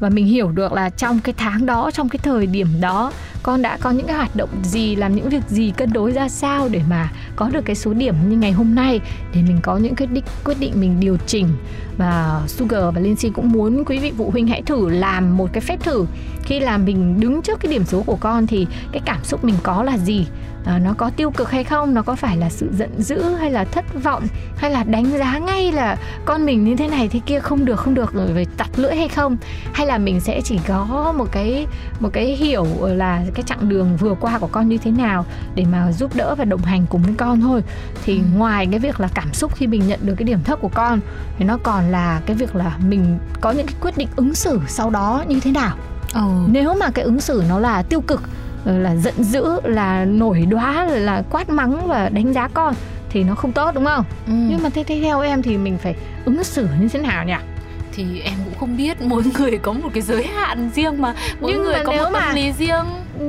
Và 0.00 0.08
mình 0.08 0.26
hiểu 0.26 0.48
được 0.48 0.72
là 0.72 0.90
trong 0.90 1.20
cái 1.20 1.34
tháng 1.38 1.66
đó 1.66 1.90
trong 1.90 2.08
cái 2.08 2.18
thời 2.22 2.46
điểm 2.46 2.68
đó 2.80 3.12
con 3.42 3.62
đã 3.62 3.76
có 3.80 3.90
những 3.90 4.06
cái 4.06 4.16
hoạt 4.16 4.36
động 4.36 4.48
gì 4.62 4.96
làm 4.96 5.16
những 5.16 5.28
việc 5.28 5.42
gì 5.48 5.72
cân 5.76 5.92
đối 5.92 6.12
ra 6.12 6.28
sao 6.28 6.68
để 6.68 6.80
mà 6.90 7.10
có 7.36 7.48
được 7.48 7.64
cái 7.64 7.76
số 7.76 7.92
điểm 7.92 8.14
như 8.28 8.36
ngày 8.36 8.52
hôm 8.52 8.74
nay 8.74 9.00
để 9.34 9.42
mình 9.42 9.58
có 9.62 9.76
những 9.76 9.94
cái 9.94 10.06
định 10.06 10.24
quyết 10.44 10.60
định 10.60 10.72
mình 10.76 11.00
điều 11.00 11.16
chỉnh. 11.26 11.48
Và 11.96 12.42
Sugar 12.46 12.82
và 12.94 13.00
Lindsay 13.00 13.30
cũng 13.34 13.52
muốn 13.52 13.84
quý 13.84 13.98
vị 13.98 14.12
phụ 14.18 14.30
huynh 14.30 14.46
hãy 14.46 14.62
thử 14.62 14.88
làm 14.88 15.36
một 15.36 15.50
cái 15.52 15.60
phép 15.60 15.84
thử 15.84 16.06
khi 16.52 16.60
là 16.60 16.78
mình 16.78 17.20
đứng 17.20 17.42
trước 17.42 17.60
cái 17.60 17.72
điểm 17.72 17.84
số 17.84 18.02
của 18.02 18.16
con 18.20 18.46
thì 18.46 18.66
cái 18.92 19.02
cảm 19.04 19.24
xúc 19.24 19.44
mình 19.44 19.54
có 19.62 19.82
là 19.82 19.98
gì? 19.98 20.26
À, 20.64 20.78
nó 20.78 20.94
có 20.98 21.10
tiêu 21.16 21.30
cực 21.30 21.50
hay 21.50 21.64
không? 21.64 21.94
Nó 21.94 22.02
có 22.02 22.14
phải 22.14 22.36
là 22.36 22.50
sự 22.50 22.68
giận 22.72 23.02
dữ 23.02 23.22
hay 23.22 23.50
là 23.50 23.64
thất 23.64 24.02
vọng 24.02 24.26
hay 24.56 24.70
là 24.70 24.84
đánh 24.84 25.18
giá 25.18 25.38
ngay 25.38 25.72
là 25.72 25.96
con 26.24 26.46
mình 26.46 26.64
như 26.64 26.76
thế 26.76 26.88
này 26.88 27.08
thế 27.08 27.20
kia 27.26 27.40
không 27.40 27.64
được 27.64 27.80
không 27.80 27.94
được 27.94 28.12
rồi 28.12 28.28
phải 28.34 28.46
tặc 28.56 28.78
lưỡi 28.78 28.96
hay 28.96 29.08
không? 29.08 29.36
Hay 29.72 29.86
là 29.86 29.98
mình 29.98 30.20
sẽ 30.20 30.40
chỉ 30.44 30.58
có 30.68 31.14
một 31.18 31.28
cái 31.32 31.66
một 32.00 32.08
cái 32.12 32.26
hiểu 32.26 32.66
là 32.82 33.22
cái 33.34 33.42
chặng 33.46 33.68
đường 33.68 33.96
vừa 33.96 34.14
qua 34.14 34.38
của 34.38 34.48
con 34.52 34.68
như 34.68 34.78
thế 34.78 34.90
nào 34.90 35.24
để 35.54 35.64
mà 35.72 35.92
giúp 35.92 36.16
đỡ 36.16 36.34
và 36.34 36.44
đồng 36.44 36.62
hành 36.62 36.86
cùng 36.90 37.02
với 37.02 37.14
con 37.18 37.40
thôi? 37.40 37.62
Thì 38.04 38.18
ừ. 38.18 38.24
ngoài 38.36 38.68
cái 38.70 38.80
việc 38.80 39.00
là 39.00 39.08
cảm 39.14 39.32
xúc 39.32 39.54
khi 39.54 39.66
mình 39.66 39.86
nhận 39.86 40.00
được 40.02 40.14
cái 40.14 40.24
điểm 40.24 40.42
thấp 40.44 40.60
của 40.60 40.70
con 40.74 41.00
thì 41.38 41.44
nó 41.44 41.58
còn 41.62 41.90
là 41.90 42.20
cái 42.26 42.36
việc 42.36 42.56
là 42.56 42.78
mình 42.86 43.18
có 43.40 43.50
những 43.50 43.66
cái 43.66 43.76
quyết 43.80 43.96
định 43.96 44.08
ứng 44.16 44.34
xử 44.34 44.60
sau 44.68 44.90
đó 44.90 45.24
như 45.28 45.40
thế 45.40 45.50
nào 45.50 45.76
ừ. 46.14 46.20
nếu 46.46 46.74
mà 46.74 46.90
cái 46.90 47.04
ứng 47.04 47.20
xử 47.20 47.42
nó 47.48 47.58
là 47.58 47.82
tiêu 47.82 48.00
cực 48.00 48.22
là 48.64 48.96
giận 48.96 49.14
dữ 49.24 49.44
là 49.64 50.04
nổi 50.04 50.46
đoá 50.50 50.86
rồi 50.88 51.00
là 51.00 51.22
quát 51.30 51.48
mắng 51.48 51.88
và 51.88 52.08
đánh 52.08 52.32
giá 52.32 52.48
con 52.48 52.74
thì 53.10 53.24
nó 53.24 53.34
không 53.34 53.52
tốt 53.52 53.74
đúng 53.74 53.84
không 53.84 54.04
ừ. 54.26 54.32
nhưng 54.32 54.62
mà 54.62 54.68
thế, 54.68 54.84
theo 54.84 55.20
em 55.20 55.42
thì 55.42 55.56
mình 55.56 55.78
phải 55.78 55.94
ứng 56.24 56.44
xử 56.44 56.68
như 56.80 56.88
thế 56.88 57.00
nào 57.00 57.24
nhỉ 57.24 57.34
thì 57.92 58.20
em 58.20 58.34
cũng 58.44 58.54
không 58.60 58.76
biết 58.76 59.00
mỗi 59.00 59.22
người 59.38 59.58
có 59.58 59.72
một 59.72 59.88
cái 59.94 60.02
giới 60.02 60.26
hạn 60.26 60.70
riêng 60.74 61.02
mà 61.02 61.14
mỗi 61.40 61.52
nhưng 61.52 61.62
người 61.62 61.74
mà 61.74 61.84
có 61.84 61.92
nếu 61.92 62.04
một 62.04 62.10
tâm 62.12 62.34
lý 62.34 62.52
riêng 62.52 62.84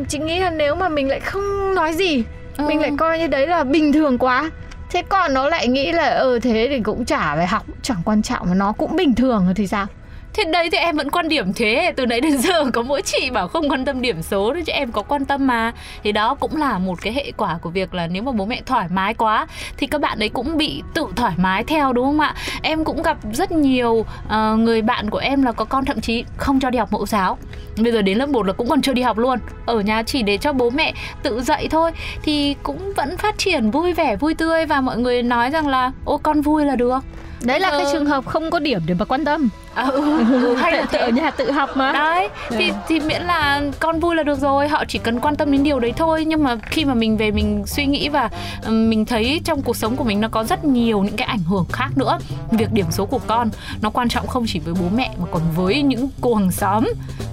chị 0.07 0.19
nghĩ 0.19 0.39
là 0.39 0.49
nếu 0.49 0.75
mà 0.75 0.89
mình 0.89 1.09
lại 1.09 1.19
không 1.19 1.75
nói 1.75 1.93
gì 1.93 2.23
ừ. 2.57 2.67
mình 2.67 2.81
lại 2.81 2.91
coi 2.97 3.19
như 3.19 3.27
đấy 3.27 3.47
là 3.47 3.63
bình 3.63 3.93
thường 3.93 4.17
quá 4.17 4.51
thế 4.91 5.03
còn 5.09 5.33
nó 5.33 5.49
lại 5.49 5.67
nghĩ 5.67 5.91
là 5.91 6.09
ờ 6.09 6.31
ừ, 6.31 6.39
thế 6.39 6.67
thì 6.69 6.79
cũng 6.79 7.05
chả 7.05 7.35
phải 7.35 7.47
học 7.47 7.65
chẳng 7.81 8.01
quan 8.05 8.21
trọng 8.21 8.49
mà 8.49 8.55
nó 8.55 8.71
cũng 8.71 8.95
bình 8.95 9.15
thường 9.15 9.53
thì 9.55 9.67
sao 9.67 9.87
Thế 10.33 10.43
đấy 10.43 10.69
thì 10.71 10.77
em 10.77 10.95
vẫn 10.95 11.09
quan 11.11 11.29
điểm 11.29 11.53
thế. 11.53 11.93
Từ 11.95 12.05
nãy 12.05 12.21
đến 12.21 12.37
giờ 12.41 12.71
có 12.73 12.81
mỗi 12.81 13.01
chị 13.01 13.29
bảo 13.29 13.47
không 13.47 13.69
quan 13.69 13.85
tâm 13.85 14.01
điểm 14.01 14.21
số 14.21 14.53
Chứ 14.65 14.71
em 14.71 14.91
có 14.91 15.01
quan 15.01 15.25
tâm 15.25 15.47
mà. 15.47 15.71
Thì 16.03 16.11
đó 16.11 16.35
cũng 16.35 16.57
là 16.57 16.77
một 16.77 17.01
cái 17.01 17.13
hệ 17.13 17.31
quả 17.37 17.57
của 17.61 17.69
việc 17.69 17.93
là 17.93 18.07
Nếu 18.07 18.23
mà 18.23 18.31
bố 18.31 18.45
mẹ 18.45 18.61
thoải 18.65 18.87
mái 18.89 19.13
quá 19.13 19.47
Thì 19.77 19.87
các 19.87 20.01
bạn 20.01 20.19
ấy 20.19 20.29
cũng 20.29 20.57
bị 20.57 20.83
tự 20.93 21.05
thoải 21.15 21.33
mái 21.37 21.63
theo 21.63 21.93
đúng 21.93 22.05
không 22.05 22.19
ạ? 22.19 22.35
Em 22.61 22.83
cũng 22.83 23.01
gặp 23.01 23.17
rất 23.33 23.51
nhiều 23.51 24.05
uh, 24.25 24.59
người 24.59 24.81
bạn 24.81 25.09
của 25.09 25.17
em 25.17 25.43
là 25.43 25.51
có 25.51 25.65
con 25.65 25.85
thậm 25.85 26.01
chí 26.01 26.23
không 26.37 26.59
cho 26.59 26.69
đi 26.69 26.79
học 26.79 26.91
mẫu 26.91 27.05
giáo. 27.05 27.37
Bây 27.77 27.91
giờ 27.91 28.01
đến 28.01 28.17
lớp 28.17 28.29
1 28.29 28.45
là 28.45 28.53
cũng 28.53 28.69
còn 28.69 28.81
chưa 28.81 28.93
đi 28.93 29.01
học 29.01 29.17
luôn. 29.17 29.39
Ở 29.65 29.79
nhà 29.79 30.03
chỉ 30.03 30.23
để 30.23 30.37
cho 30.37 30.53
bố 30.53 30.69
mẹ 30.69 30.93
tự 31.23 31.41
dạy 31.41 31.67
thôi. 31.67 31.91
Thì 32.23 32.55
cũng 32.63 32.93
vẫn 32.93 33.17
phát 33.17 33.37
triển 33.37 33.71
vui 33.71 33.93
vẻ 33.93 34.15
vui 34.15 34.33
tươi 34.33 34.65
Và 34.65 34.81
mọi 34.81 34.97
người 34.97 35.23
nói 35.23 35.49
rằng 35.49 35.67
là 35.67 35.91
Ô 36.05 36.17
con 36.17 36.41
vui 36.41 36.65
là 36.65 36.75
được. 36.75 37.03
Đấy 37.41 37.59
là 37.59 37.69
ừ. 37.69 37.77
cái 37.77 37.87
trường 37.93 38.05
hợp 38.05 38.25
không 38.25 38.49
có 38.49 38.59
điểm 38.59 38.81
để 38.87 38.93
mà 38.93 39.05
quan 39.05 39.25
tâm 39.25 39.49
à, 39.75 39.83
ừ, 39.83 40.23
ừ, 40.31 40.55
hay 40.55 40.71
là 40.71 40.85
tự 40.91 40.97
ở 40.97 41.09
nhà 41.09 41.31
tự 41.31 41.51
học 41.51 41.69
mà. 41.75 41.91
Đấy 41.91 42.29
thì 42.49 42.71
thì 42.87 42.99
miễn 42.99 43.21
là 43.21 43.61
con 43.79 43.99
vui 43.99 44.15
là 44.15 44.23
được 44.23 44.39
rồi 44.39 44.67
họ 44.67 44.83
chỉ 44.87 44.99
cần 44.99 45.19
quan 45.19 45.35
tâm 45.35 45.51
đến 45.51 45.63
điều 45.63 45.79
đấy 45.79 45.93
thôi. 45.97 46.25
Nhưng 46.25 46.43
mà 46.43 46.55
khi 46.65 46.85
mà 46.85 46.93
mình 46.93 47.17
về 47.17 47.31
mình 47.31 47.63
suy 47.67 47.85
nghĩ 47.85 48.09
và 48.09 48.29
mình 48.69 49.05
thấy 49.05 49.41
trong 49.45 49.61
cuộc 49.61 49.77
sống 49.77 49.95
của 49.95 50.03
mình 50.03 50.21
nó 50.21 50.27
có 50.27 50.43
rất 50.43 50.65
nhiều 50.65 51.03
những 51.03 51.15
cái 51.15 51.27
ảnh 51.27 51.43
hưởng 51.43 51.65
khác 51.71 51.89
nữa. 51.95 52.17
Việc 52.51 52.71
điểm 52.73 52.85
số 52.91 53.05
của 53.05 53.19
con 53.27 53.49
nó 53.81 53.89
quan 53.89 54.09
trọng 54.09 54.27
không 54.27 54.45
chỉ 54.47 54.59
với 54.59 54.73
bố 54.73 54.85
mẹ 54.95 55.09
mà 55.19 55.25
còn 55.31 55.41
với 55.55 55.81
những 55.81 56.09
cô 56.21 56.35
hàng 56.35 56.51
xóm 56.51 56.87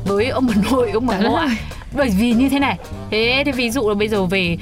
với 0.04 0.28
ông 0.28 0.46
bà 0.46 0.54
nội 0.70 0.90
ông 0.90 1.06
bà 1.06 1.18
ngoại. 1.18 1.48
bởi 1.96 2.10
vì 2.18 2.32
như 2.32 2.48
thế 2.48 2.58
này 2.58 2.78
thế 3.10 3.42
thì 3.46 3.52
ví 3.52 3.70
dụ 3.70 3.88
là 3.88 3.94
bây 3.94 4.08
giờ 4.08 4.24
về 4.24 4.56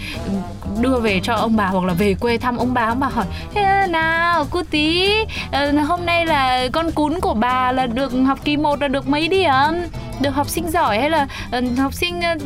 đưa 0.80 0.99
về 1.00 1.20
cho 1.23 1.35
ông 1.35 1.56
bà 1.56 1.66
hoặc 1.66 1.85
là 1.85 1.92
về 1.94 2.14
quê 2.14 2.38
thăm 2.38 2.56
ông 2.56 2.75
bà 2.75 2.82
ông 2.87 3.00
bà 3.00 3.08
hỏi 3.08 3.25
"Thế 3.54 3.87
nào 3.90 4.47
cô 4.50 4.62
tí? 4.70 5.11
Ờ, 5.52 5.73
hôm 5.73 6.06
nay 6.06 6.26
là 6.26 6.68
con 6.73 6.90
cún 6.90 7.20
của 7.20 7.35
bà 7.35 7.73
là 7.73 7.87
được 7.87 8.12
học 8.26 8.38
kỳ 8.44 8.56
1 8.56 8.80
là 8.82 8.88
được 8.88 9.08
mấy 9.08 9.28
điểm? 9.28 9.75
Được 10.20 10.30
học 10.30 10.49
sinh 10.49 10.70
giỏi 10.70 10.99
hay 10.99 11.11
là 11.11 11.26
ờ, 11.50 11.61
học 11.78 11.94
sinh 11.94 12.20
ờ, 12.20 12.37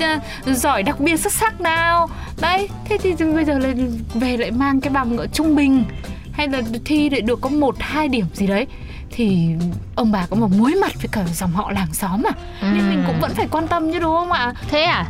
giỏi 0.54 0.82
đặc 0.82 1.00
biệt 1.00 1.16
xuất 1.16 1.32
sắc 1.32 1.60
nào? 1.60 2.08
Đấy 2.40 2.68
thế 2.88 2.98
thì 3.02 3.14
bây 3.34 3.44
giờ 3.44 3.58
là 3.58 3.68
về 4.14 4.36
lại 4.36 4.50
mang 4.50 4.80
cái 4.80 4.92
bằng 4.92 5.16
ở 5.18 5.26
trung 5.26 5.54
bình 5.56 5.84
hay 6.32 6.48
là 6.48 6.62
thi 6.84 7.08
để 7.08 7.20
được 7.20 7.40
có 7.40 7.48
một 7.48 7.74
hai 7.78 8.08
điểm 8.08 8.26
gì 8.34 8.46
đấy 8.46 8.66
thì 9.10 9.48
ông 9.96 10.12
bà 10.12 10.26
có 10.30 10.36
một 10.36 10.48
mối 10.58 10.74
mặt 10.80 10.92
với 10.94 11.08
cả 11.12 11.24
dòng 11.34 11.52
họ 11.52 11.70
làng 11.72 11.94
xóm 11.94 12.22
à. 12.26 12.32
Nên 12.62 12.88
mình 12.90 13.04
cũng 13.06 13.20
vẫn 13.20 13.30
phải 13.34 13.46
quan 13.50 13.68
tâm 13.68 13.92
chứ 13.92 13.98
đúng 13.98 14.14
không 14.16 14.32
ạ? 14.32 14.52
Thế 14.68 14.82
à 14.82 15.06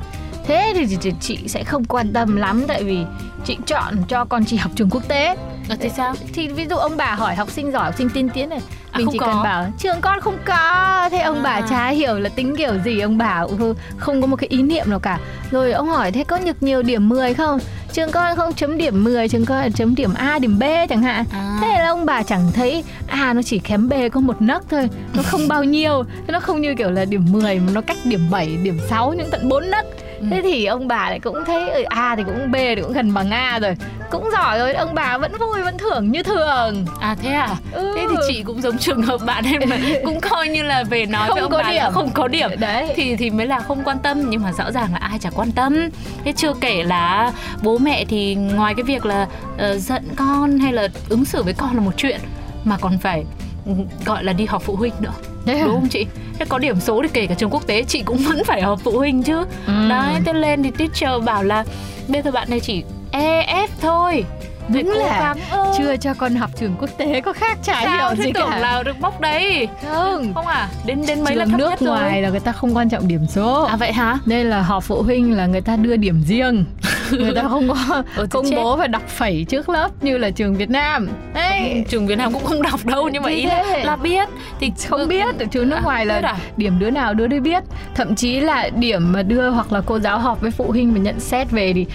thế 0.46 0.72
thì, 0.76 0.86
thì, 0.86 0.96
thì 1.02 1.12
chị 1.20 1.38
sẽ 1.48 1.64
không 1.64 1.84
quan 1.84 2.12
tâm 2.12 2.36
lắm 2.36 2.64
tại 2.68 2.84
vì 2.84 2.98
chị 3.44 3.56
chọn 3.66 3.94
cho 4.08 4.24
con 4.24 4.44
chị 4.44 4.56
học 4.56 4.72
trường 4.74 4.90
quốc 4.90 5.08
tế 5.08 5.36
Ờ, 5.68 5.76
thế 5.80 5.88
sao 5.96 6.14
thì 6.34 6.48
ví 6.48 6.66
dụ 6.70 6.76
ông 6.76 6.96
bà 6.96 7.14
hỏi 7.14 7.34
học 7.34 7.50
sinh 7.50 7.72
giỏi 7.72 7.84
học 7.84 7.94
sinh 7.98 8.08
tiên 8.10 8.28
tiến 8.34 8.48
này 8.48 8.60
À, 8.90 8.98
mình 8.98 9.08
chỉ 9.12 9.18
có. 9.18 9.26
cần 9.26 9.42
bảo 9.42 9.66
trường 9.78 10.00
con 10.00 10.20
không 10.20 10.38
có 10.44 11.08
thế 11.12 11.18
ông 11.18 11.42
bà 11.42 11.50
À. 11.50 11.66
chả 11.70 11.88
hiểu 11.88 12.14
là 12.18 12.28
tính 12.28 12.54
kiểu 12.56 12.72
gì 12.84 13.00
ông 13.00 13.18
bà 13.18 13.44
không 13.96 14.20
có 14.20 14.26
một 14.26 14.36
cái 14.36 14.48
ý 14.48 14.62
niệm 14.62 14.90
nào 14.90 14.98
cả 14.98 15.18
rồi 15.50 15.72
ông 15.72 15.88
hỏi 15.88 16.12
thế 16.12 16.24
có 16.24 16.38
được 16.44 16.62
nhiều 16.62 16.82
điểm 16.82 17.08
10 17.08 17.34
không 17.34 17.58
trường 17.92 18.10
con 18.10 18.36
không 18.36 18.52
chấm 18.54 18.78
điểm 18.78 19.04
10 19.04 19.28
trường 19.28 19.44
con 19.46 19.58
là 19.58 19.68
chấm 19.74 19.94
điểm 19.94 20.14
A 20.14 20.38
điểm 20.38 20.58
B 20.58 20.62
chẳng 20.88 21.02
hạn 21.02 21.24
À. 21.32 21.58
thế 21.60 21.68
là 21.68 21.88
ông 21.88 22.06
bà 22.06 22.22
chẳng 22.22 22.52
thấy 22.54 22.84
A 23.06 23.32
nó 23.32 23.42
chỉ 23.42 23.58
kém 23.58 23.88
B 23.88 23.92
có 24.12 24.20
một 24.20 24.42
nấc 24.42 24.70
thôi 24.70 24.88
nó 25.14 25.22
không 25.22 25.40
bao 25.48 25.64
nhiêu 25.64 26.02
nó 26.26 26.40
không 26.40 26.60
như 26.60 26.74
kiểu 26.74 26.90
là 26.90 27.04
điểm 27.04 27.24
10 27.32 27.58
mà 27.58 27.72
nó 27.72 27.80
cách 27.80 27.96
điểm 28.04 28.20
7 28.30 28.56
điểm 28.62 28.78
6 28.88 29.12
những 29.12 29.28
tận 29.30 29.48
4 29.48 29.70
nấc. 29.70 29.86
Thế 30.30 30.40
thì 30.42 30.64
ông 30.64 30.88
bà 30.88 31.10
lại 31.10 31.20
cũng 31.20 31.44
thấy 31.46 31.70
ừ, 31.70 31.82
A 31.88 32.16
thì 32.16 32.22
cũng 32.26 32.50
B 32.50 32.54
thì 32.54 32.82
cũng 32.82 32.92
gần 32.92 33.14
bằng 33.14 33.30
A 33.30 33.58
rồi 33.58 33.76
cũng 34.10 34.30
giỏi 34.32 34.58
rồi 34.58 34.74
ông 34.74 34.94
bà 34.94 35.18
vẫn 35.18 35.32
vui 35.40 35.62
vẫn 35.62 35.78
thưởng 35.78 36.10
như 36.12 36.22
thường 36.22 36.86
À 37.00 37.16
thế 37.22 37.32
à? 37.32 37.48
Ừ. 37.72 37.92
Thế 37.96 38.06
thì 38.10 38.16
chị 38.28 38.42
cũng 38.42 38.62
giống 38.62 38.78
trường 38.78 39.02
hợp 39.02 39.20
bạn 39.26 39.44
em 39.44 39.62
mà 39.70 39.76
cũng 40.04 40.20
coi 40.20 40.48
như 40.48 40.62
là 40.62 40.84
về 40.84 41.06
nói 41.06 41.28
Không 41.28 41.34
với 41.34 41.42
ông 41.42 41.52
có 41.52 41.58
bà 41.62 41.70
điểm. 41.70 41.92
không 41.92 42.10
có 42.14 42.28
điểm. 42.28 42.50
đấy 42.58 42.92
Thì 42.96 43.16
thì 43.16 43.30
mới 43.30 43.46
là 43.46 43.60
không 43.60 43.82
quan 43.84 43.98
tâm 43.98 44.30
nhưng 44.30 44.42
mà 44.42 44.52
rõ 44.52 44.70
ràng 44.72 44.92
là 44.92 44.98
ai 44.98 45.18
chả 45.18 45.30
quan 45.30 45.52
tâm. 45.52 45.88
Thế 46.24 46.32
chưa 46.36 46.52
kể 46.60 46.82
là 46.82 47.32
bố 47.62 47.78
mẹ 47.78 48.04
thì 48.04 48.34
ngoài 48.34 48.74
cái 48.74 48.82
việc 48.84 49.06
là 49.06 49.26
ờ, 49.58 49.78
giận 49.78 50.02
con 50.16 50.58
hay 50.58 50.72
là 50.72 50.88
ứng 51.08 51.24
xử 51.24 51.42
với 51.42 51.54
con 51.54 51.74
là 51.74 51.80
một 51.80 51.92
chuyện 51.96 52.20
mà 52.64 52.76
còn 52.80 52.98
phải 52.98 53.24
ừ, 53.66 53.72
gọi 54.04 54.24
là 54.24 54.32
đi 54.32 54.44
họp 54.46 54.62
phụ 54.62 54.76
huynh 54.76 54.92
nữa 55.00 55.12
Đúng 55.46 55.60
không? 55.62 55.88
Chị. 55.88 56.06
Thế 56.38 56.44
có 56.48 56.58
điểm 56.58 56.80
số 56.80 57.02
thì 57.02 57.08
kể 57.12 57.26
cả 57.26 57.34
trường 57.34 57.50
quốc 57.50 57.66
tế 57.66 57.82
chị 57.82 58.02
cũng 58.02 58.16
vẫn 58.28 58.44
phải 58.44 58.62
họp 58.62 58.80
phụ 58.84 58.98
huynh 58.98 59.22
chứ. 59.22 59.44
Ừ. 59.66 59.88
đấy 59.88 60.14
thế 60.24 60.32
lên 60.32 60.62
thì 60.62 60.70
teacher 60.70 61.24
bảo 61.24 61.42
là 61.42 61.64
bây 62.08 62.22
giờ 62.22 62.30
bạn 62.30 62.50
này 62.50 62.60
chỉ 62.60 62.82
E 63.10 63.46
F 63.66 63.68
thôi. 63.80 64.24
Đúng 64.68 64.90
cố 64.94 64.98
là 65.00 65.20
gắng, 65.20 65.38
ừ. 65.50 65.72
chưa 65.78 65.96
cho 65.96 66.14
con 66.14 66.34
học 66.34 66.50
trường 66.60 66.74
quốc 66.80 66.90
tế 66.98 67.20
có 67.20 67.32
khác 67.32 67.58
chả 67.64 67.80
sao 67.84 67.96
hiểu 68.08 68.16
thế 68.16 68.24
gì 68.24 68.32
tưởng 68.32 68.50
cả. 68.50 68.58
là 68.58 68.82
được 68.82 69.00
bốc 69.00 69.20
đấy? 69.20 69.68
Không. 69.90 70.34
Không 70.34 70.46
à? 70.46 70.68
Đến 70.86 71.02
đến 71.06 71.24
mấy 71.24 71.36
là 71.36 71.44
trường 71.44 71.50
thấp 71.50 71.58
nước 71.58 71.70
nhất 71.70 71.82
ngoài 71.82 72.12
rồi 72.12 72.22
là 72.22 72.28
người 72.30 72.40
ta 72.40 72.52
không 72.52 72.76
quan 72.76 72.88
trọng 72.88 73.08
điểm 73.08 73.26
số. 73.26 73.64
À 73.64 73.76
vậy 73.76 73.92
hả? 73.92 74.18
Nên 74.26 74.46
là 74.50 74.62
họp 74.62 74.84
phụ 74.84 75.02
huynh 75.02 75.36
là 75.36 75.46
người 75.46 75.60
ta 75.60 75.76
đưa 75.76 75.96
điểm 75.96 76.22
riêng 76.26 76.64
người 77.18 77.34
ta 77.34 77.42
không 77.48 77.68
có 77.68 78.02
Ừ, 78.16 78.26
công 78.30 78.44
chết. 78.50 78.56
bố 78.56 78.76
và 78.76 78.86
đọc 78.86 79.02
phẩy 79.08 79.46
trước 79.48 79.68
lớp 79.68 79.88
như 80.00 80.18
là 80.18 80.30
trường 80.30 80.54
Việt 80.54 80.70
Nam 80.70 81.08
đấy 81.34 81.84
trường 81.88 82.06
Việt 82.06 82.18
Nam 82.18 82.32
cũng 82.32 82.44
không 82.44 82.62
đọc 82.62 82.86
đâu 82.86 83.08
nhưng 83.12 83.22
mà 83.22 83.30
ý 83.30 83.42
là, 83.46 83.64
thế. 83.66 83.84
là 83.84 83.96
biết 83.96 84.28
thì 84.60 84.72
không 84.88 85.08
biết 85.08 85.38
ở 85.38 85.44
trường 85.50 85.68
nước 85.68 85.76
À, 85.76 85.82
ngoài 85.84 86.06
là 86.06 86.20
à? 86.22 86.36
điểm 86.56 86.78
đứa 86.78 86.90
nào 86.90 87.14
đứa 87.14 87.26
đấy 87.26 87.40
biết 87.40 87.62
thậm 87.94 88.14
chí 88.14 88.40
là 88.40 88.70
điểm 88.76 89.12
mà 89.12 89.22
đưa 89.22 89.50
hoặc 89.50 89.72
là 89.72 89.80
cô 89.86 89.98
giáo 89.98 90.18
họp 90.18 90.40
với 90.40 90.50
phụ 90.50 90.64
huynh 90.70 90.92
và 90.94 90.98
nhận 91.00 91.20
xét 91.20 91.50
về 91.50 91.72
thì 91.72 91.86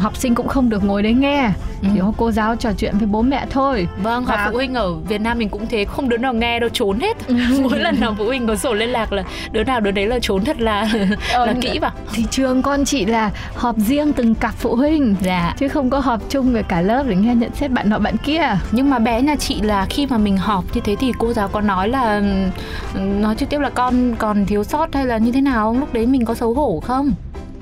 học 0.00 0.16
sinh 0.16 0.34
cũng 0.34 0.48
không 0.48 0.70
được 0.70 0.84
ngồi 0.84 1.02
đấy 1.02 1.12
nghe 1.12 1.50
Ừ. 1.82 1.88
chỉ 1.94 2.00
có 2.00 2.12
cô 2.16 2.30
giáo 2.30 2.56
trò 2.56 2.70
chuyện 2.78 2.98
với 2.98 3.06
bố 3.06 3.22
mẹ 3.22 3.46
thôi 3.50 3.88
Vâng, 4.02 4.24
Và- 4.24 4.46
phụ 4.50 4.56
huynh 4.56 4.74
ở 4.74 4.92
Việt 4.94 5.20
Nam 5.20 5.38
mình 5.38 5.48
cũng 5.48 5.66
thế, 5.70 5.84
không 5.84 6.08
đứa 6.08 6.16
nào 6.16 6.34
nghe 6.34 6.60
đâu 6.60 6.70
trốn 6.72 7.00
hết. 7.00 7.16
Mỗi 7.62 7.78
lần 7.78 8.00
nào 8.00 8.14
phụ 8.18 8.24
huynh 8.24 8.46
có 8.46 8.56
sổ 8.56 8.74
liên 8.74 8.88
lạc 8.88 9.12
là 9.12 9.22
đứa 9.52 9.64
nào 9.64 9.80
đứa 9.80 9.90
đấy 9.90 10.06
là 10.06 10.18
trốn 10.22 10.44
thật 10.44 10.60
là 10.60 10.88
Ờ, 11.32 11.46
là 11.46 11.54
kỹ 11.60 11.78
vào. 11.78 11.90
thì 12.12 12.24
trường 12.30 12.62
con 12.62 12.84
chị 12.84 13.04
là 13.04 13.30
họp 13.56 13.76
riêng 13.78 14.12
từng 14.12 14.34
cặp 14.34 14.53
phụ 14.58 14.76
huynh 14.76 15.14
Dạ. 15.22 15.54
chứ 15.58 15.68
không 15.68 15.90
có 15.90 15.98
họp 15.98 16.20
chung 16.28 16.52
với 16.52 16.62
cả 16.62 16.80
lớp 16.80 17.04
để 17.08 17.16
nghe 17.16 17.34
nhận 17.34 17.50
xét 17.54 17.70
bạn 17.70 17.90
nọ 17.90 17.98
bạn 17.98 18.16
kia 18.16 18.56
Nhưng 18.72 18.90
mà 18.90 18.98
bé 18.98 19.22
nhà 19.22 19.36
chị 19.36 19.60
là 19.60 19.86
khi 19.90 20.06
mà 20.06 20.18
mình 20.18 20.36
họp 20.36 20.64
như 20.74 20.80
thế 20.84 20.96
thì 21.00 21.12
cô 21.18 21.32
giáo 21.32 21.48
có 21.48 21.60
nói 21.60 21.88
là 21.88 22.22
nói 22.96 23.34
trực 23.34 23.48
tiếp 23.48 23.58
là 23.60 23.70
con 23.70 24.14
còn 24.18 24.46
thiếu 24.46 24.64
sót 24.64 24.94
hay 24.94 25.06
là 25.06 25.18
như 25.18 25.32
thế 25.32 25.40
nào? 25.40 25.76
Lúc 25.80 25.94
đấy 25.94 26.06
mình 26.06 26.24
có 26.24 26.34
xấu 26.34 26.54
hổ 26.54 26.80
không? 26.86 27.12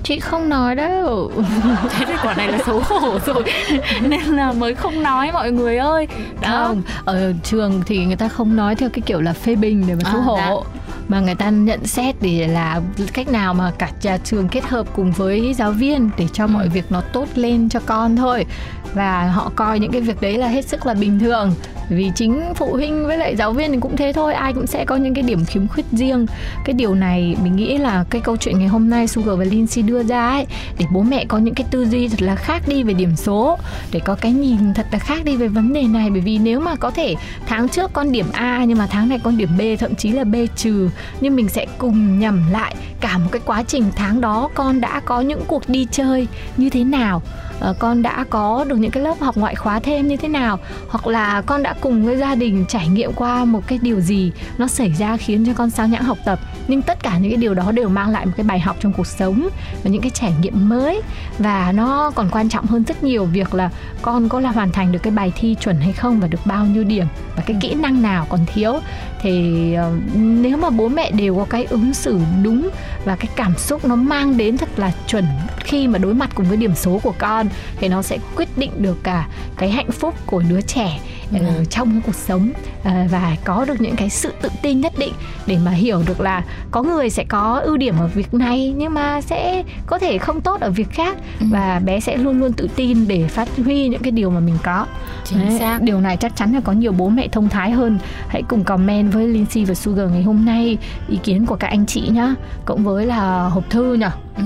chị 0.05 0.21
không 0.21 0.49
nói 0.49 0.75
đâu 0.75 1.31
Thế 1.91 2.05
thì 2.09 2.13
quả 2.23 2.35
này 2.35 2.49
là 2.53 2.59
xấu 2.67 2.81
hổ 2.85 3.19
rồi 3.27 3.45
Nên 4.03 4.21
là 4.21 4.53
mới 4.53 4.75
không 4.75 5.03
nói 5.03 5.31
mọi 5.33 5.51
người 5.53 5.77
ơi 5.77 6.09
Đó 6.41 6.65
không 6.67 6.83
ở 7.05 7.33
trường 7.43 7.83
thì 7.87 8.05
người 8.05 8.17
ta 8.17 8.29
không 8.29 8.57
nói 8.57 8.75
theo 8.75 8.89
cái 8.89 9.03
kiểu 9.07 9.21
là 9.21 9.33
phê 9.33 9.55
bình 9.55 9.85
để 9.89 9.95
mà 9.95 10.11
xấu 10.13 10.21
À, 10.21 10.25
hổ 10.25 10.37
dạ. 10.37 10.81
Mà 11.09 11.21
người 11.21 11.35
ta 11.35 11.51
nhận 11.51 11.87
xét 11.87 12.15
để 12.23 12.47
là 12.49 12.81
cách 13.13 13.29
nào 13.29 13.55
mà 13.55 13.73
cả 13.79 13.91
nhà 14.03 14.19
trường 14.25 14.49
kết 14.49 14.65
hợp 14.65 14.87
cùng 14.97 15.13
với 15.13 15.55
giáo 15.55 15.71
viên 15.73 16.11
để 16.19 16.27
cho 16.33 16.47
mọi 16.47 16.65
Ừ. 16.65 16.71
việc 16.73 16.93
nó 16.93 17.01
tốt 17.01 17.29
lên 17.35 17.69
cho 17.69 17.81
con 17.87 18.17
thôi 18.17 18.47
và 18.95 19.23
họ 19.31 19.53
coi 19.57 19.79
những 19.79 19.93
cái 19.93 20.01
việc 20.01 20.21
đấy 20.21 20.39
là 20.39 20.49
hết 20.49 20.65
sức 20.69 20.87
là 20.87 20.95
bình 20.95 21.19
thường 21.19 21.55
vì 21.95 22.11
chính 22.15 22.43
phụ 22.55 22.73
huynh 22.73 23.07
với 23.07 23.19
lại 23.19 23.37
giáo 23.37 23.53
viên 23.53 23.73
thì 23.73 23.79
cũng 23.81 23.97
thế 23.97 24.13
thôi, 24.13 24.35
ai 24.35 24.53
cũng 24.53 24.67
sẽ 24.67 24.85
có 24.85 24.97
những 24.97 25.15
cái 25.15 25.23
điểm 25.23 25.45
khiếm 25.45 25.69
khuyết 25.69 25.87
riêng. 25.93 26.27
Cái 26.65 26.75
điều 26.75 26.95
này 26.95 27.37
mình 27.43 27.57
nghĩ 27.57 27.79
là 27.79 28.05
cái 28.11 28.21
câu 28.21 28.37
chuyện 28.37 28.59
ngày 28.59 28.69
hôm 28.69 28.91
nay 28.91 29.09
Sugar 29.09 29.39
và 29.39 29.45
Lindsay 29.45 29.83
đưa 29.83 30.03
ra 30.03 30.29
ấy, 30.29 30.47
để 30.79 30.87
bố 30.93 31.03
mẹ 31.03 31.25
có 31.29 31.39
những 31.39 31.55
cái 31.55 31.67
tư 31.71 31.87
duy 31.87 32.09
thật 32.09 32.23
là 32.23 32.37
khác 32.37 32.63
đi 32.67 32.83
về 32.83 32.95
điểm 32.95 33.17
số, 33.17 33.59
để 33.93 34.01
có 34.01 34.15
cái 34.15 34.33
nhìn 34.33 34.75
thật 34.75 34.87
là 34.93 34.99
khác 34.99 35.25
đi 35.25 35.37
về 35.37 35.49
vấn 35.49 35.73
đề 35.73 35.83
này. 35.83 36.11
Bởi 36.11 36.21
vì 36.21 36.39
nếu 36.39 36.61
mà 36.61 36.75
có 36.75 36.91
thể 36.91 37.15
tháng 37.47 37.69
trước 37.69 37.91
con 37.93 38.13
điểm 38.13 38.27
A 38.33 38.65
nhưng 38.65 38.79
mà 38.79 38.87
tháng 38.87 39.09
này 39.09 39.21
con 39.25 39.37
điểm 39.37 39.49
B, 39.59 39.61
thậm 39.79 39.95
chí 39.95 40.11
là 40.11 40.25
B 40.25 40.35
trừ, 40.57 40.89
nhưng 41.21 41.37
mình 41.37 41.49
sẽ 41.49 41.67
cùng 41.79 42.19
nhầm 42.19 42.43
lại 42.51 42.75
cả 43.01 43.19
một 43.19 43.29
cái 43.33 43.43
quá 43.45 43.63
trình 43.63 43.85
tháng 43.97 44.21
đó 44.21 44.49
con 44.55 44.81
đã 44.81 45.01
có 45.05 45.21
những 45.21 45.41
cuộc 45.47 45.69
đi 45.69 45.87
chơi 45.91 46.27
như 46.57 46.71
thế 46.71 46.85
nào 46.85 47.23
ờ, 47.61 47.75
con 47.79 48.03
đã 48.03 48.25
có 48.31 48.65
được 48.69 48.77
những 48.77 48.91
cái 48.91 49.03
lớp 49.03 49.21
học 49.21 49.37
ngoại 49.37 49.55
khóa 49.55 49.81
thêm 49.81 50.09
như 50.09 50.17
thế 50.17 50.29
nào, 50.29 50.59
hoặc 50.89 51.07
là 51.07 51.41
con 51.41 51.63
đã 51.63 51.75
cùng 51.83 52.05
với 52.05 52.17
gia 52.17 52.35
đình 52.35 52.65
trải 52.69 52.89
nghiệm 52.89 53.13
qua 53.13 53.45
một 53.45 53.61
cái 53.67 53.79
điều 53.83 54.01
gì 54.01 54.33
nó 54.59 54.67
xảy 54.67 54.93
ra 54.99 55.17
khiến 55.17 55.47
cho 55.47 55.53
con 55.53 55.71
sao 55.71 55.89
nhãng 55.89 56.05
học 56.05 56.19
tập. 56.25 56.41
Nhưng 56.69 56.83
tất 56.83 57.03
cả 57.03 57.19
những 57.19 57.31
cái 57.31 57.37
điều 57.37 57.55
đó 57.55 57.73
đều 57.73 57.89
mang 57.89 58.11
lại 58.11 58.27
một 58.27 58.33
cái 58.37 58.45
bài 58.45 58.61
học 58.61 58.77
trong 58.81 58.93
cuộc 58.93 59.07
sống 59.07 59.49
và 59.85 59.91
những 59.91 60.03
cái 60.03 60.11
trải 60.11 60.33
nghiệm 60.41 60.69
mới. 60.69 61.03
Và 61.39 61.73
nó 61.73 62.11
còn 62.15 62.29
quan 62.31 62.49
trọng 62.49 62.67
hơn 62.67 62.85
rất 62.85 63.05
nhiều 63.05 63.25
việc 63.25 63.55
là 63.55 63.71
con 64.03 64.29
có 64.29 64.41
là 64.41 64.51
hoàn 64.51 64.73
thành 64.73 64.93
được 64.93 65.03
cái 65.03 65.11
bài 65.11 65.33
thi 65.37 65.57
chuẩn 65.61 65.81
hay 65.81 65.93
không 65.93 66.21
và 66.21 66.27
được 66.27 66.41
bao 66.45 66.67
nhiêu 66.67 66.85
điểm 66.85 67.07
và 67.37 67.43
cái 67.47 67.57
kỹ 67.61 67.75
năng 67.75 68.03
nào 68.03 68.27
còn 68.29 68.41
thiếu. 68.47 68.81
Thì 69.23 69.75
ờ, 69.75 69.93
nếu 70.15 70.57
mà 70.57 70.71
bố 70.71 70.89
mẹ 70.89 71.11
đều 71.11 71.37
có 71.37 71.45
cái 71.45 71.65
ứng 71.65 71.95
xử 71.95 72.21
đúng 72.43 72.69
và 73.05 73.17
cái 73.17 73.29
cảm 73.37 73.59
xúc 73.59 73.85
nó 73.85 73.97
mang 73.97 74.37
đến 74.37 74.59
thật 74.59 74.69
là 74.77 74.93
chuẩn 75.07 75.25
khi 75.59 75.89
mà 75.89 75.99
đối 75.99 76.15
mặt 76.15 76.31
cùng 76.35 76.47
với 76.47 76.57
điểm 76.57 76.75
số 76.75 77.01
của 77.03 77.15
con, 77.19 77.49
thì 77.77 77.89
nó 77.89 78.03
sẽ 78.03 78.19
quyết 78.37 78.59
định 78.59 78.71
được 78.77 79.05
cả 79.05 79.29
cái 79.57 79.71
hạnh 79.71 79.91
phúc 79.91 80.15
của 80.27 80.43
đứa 80.49 80.61
trẻ. 80.61 80.99
Ừ. 81.41 81.65
trong 81.71 81.91
cái 81.93 82.01
cuộc 82.07 82.15
sống 82.15 82.53
và 82.85 83.37
có 83.45 83.65
được 83.65 83.81
những 83.81 83.97
cái 83.97 84.11
sự 84.11 84.33
tự 84.43 84.49
tin 84.63 84.81
nhất 84.81 84.93
định 84.99 85.13
để 85.47 85.59
mà 85.65 85.71
hiểu 85.71 86.03
được 86.07 86.21
là 86.21 86.43
có 86.71 86.83
người 86.83 87.11
sẽ 87.11 87.25
có 87.25 87.61
ưu 87.65 87.77
điểm 87.77 87.95
ở 88.01 88.07
việc 88.15 88.35
này 88.35 88.75
nhưng 88.77 88.95
mà 88.95 89.21
sẽ 89.21 89.63
có 89.87 89.99
thể 89.99 90.19
không 90.19 90.41
tốt 90.41 90.61
ở 90.61 90.71
việc 90.71 90.91
khác 90.91 91.17
Ừ. 91.41 91.47
và 91.51 91.81
bé 91.85 92.01
sẽ 92.01 92.17
luôn 92.17 92.41
luôn 92.41 92.53
tự 92.53 92.69
tin 92.77 93.09
để 93.09 93.27
phát 93.29 93.49
huy 93.65 93.89
những 93.89 94.03
cái 94.03 94.11
điều 94.11 94.31
mà 94.31 94.41
mình 94.41 94.59
có 94.63 94.87
Chính 95.25 95.39
Đấy, 95.39 95.59
xác 95.59 95.83
điều 95.83 96.01
này 96.01 96.17
chắc 96.17 96.37
chắn 96.37 96.55
là 96.55 96.61
có 96.61 96.73
nhiều 96.73 96.93
bố 96.93 97.09
mẹ 97.09 97.29
thông 97.29 97.49
thái 97.49 97.71
hơn 97.71 97.99
hãy 98.29 98.43
cùng 98.49 98.65
comment 98.65 99.13
với 99.13 99.27
Lindsay 99.29 99.65
và 99.65 99.75
Sugar 99.75 100.11
ngày 100.11 100.23
hôm 100.23 100.45
nay 100.45 100.79
ý 101.09 101.17
kiến 101.23 101.47
của 101.47 101.57
các 101.57 101.69
anh 101.69 101.87
chị 101.87 102.09
nhá 102.13 102.35
cộng 102.65 102.85
với 102.85 103.07
là 103.07 103.43
hộp 103.49 103.71
thư 103.71 103.95
nhỉ 103.95 104.07
ừ. 104.37 104.43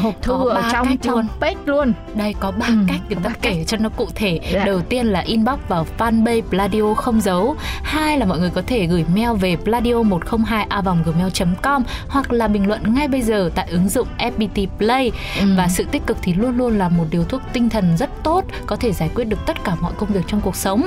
hộp 0.00 0.22
thư 0.22 0.32
Có 0.32 0.50
ở 0.54 0.62
trong 0.72 0.86
cách 0.88 0.98
luôn. 1.06 1.26
page 1.40 1.56
luôn 1.66 1.92
Đây 2.14 2.34
có 2.40 2.50
ba 2.50 2.66
Ừ, 2.66 2.74
cách 2.88 3.00
có 3.10 3.16
ta 3.24 3.30
kể 3.42 3.64
cho 3.66 3.76
nó 3.76 3.88
cụ 3.88 4.06
thể. 4.14 4.40
Dạ. 4.52 4.64
Đầu 4.64 4.80
tiên 4.80 5.06
là 5.06 5.20
inbox 5.20 5.58
vào 5.68 5.86
fanpage 5.98 6.42
Pladio 6.42 6.94
không 6.94 7.20
dấu. 7.20 7.56
Hai 7.82 8.18
là 8.18 8.26
mọi 8.26 8.38
người 8.38 8.50
có 8.50 8.62
thể 8.66 8.86
gửi 8.86 9.04
mail 9.14 9.36
về 9.40 9.56
pladio102a 9.64 11.02
gmail.com 11.04 11.82
hoặc 12.08 12.32
là 12.32 12.48
bình 12.48 12.68
luận 12.68 12.94
ngay 12.94 13.08
bây 13.08 13.22
giờ 13.22 13.50
tại 13.54 13.68
ứng 13.70 13.88
dụng 13.88 14.08
FPT 14.18 14.66
Play. 14.78 15.12
Ừ. 15.40 15.46
Và 15.56 15.68
sự 15.68 15.84
tích 15.84 16.06
cực 16.06 16.16
thì 16.22 16.34
luôn 16.34 16.56
luôn 16.56 16.78
là 16.78 16.88
một 16.88 17.04
điều 17.10 17.24
thuốc 17.24 17.42
tinh 17.52 17.68
thần 17.68 17.96
rất 17.96 18.10
tốt, 18.22 18.44
có 18.66 18.76
thể 18.76 18.92
giải 18.92 19.10
quyết 19.14 19.24
được 19.24 19.46
tất 19.46 19.64
cả 19.64 19.74
mọi 19.80 19.92
công 19.98 20.08
việc 20.08 20.24
trong 20.26 20.40
cuộc 20.40 20.56
sống. 20.56 20.86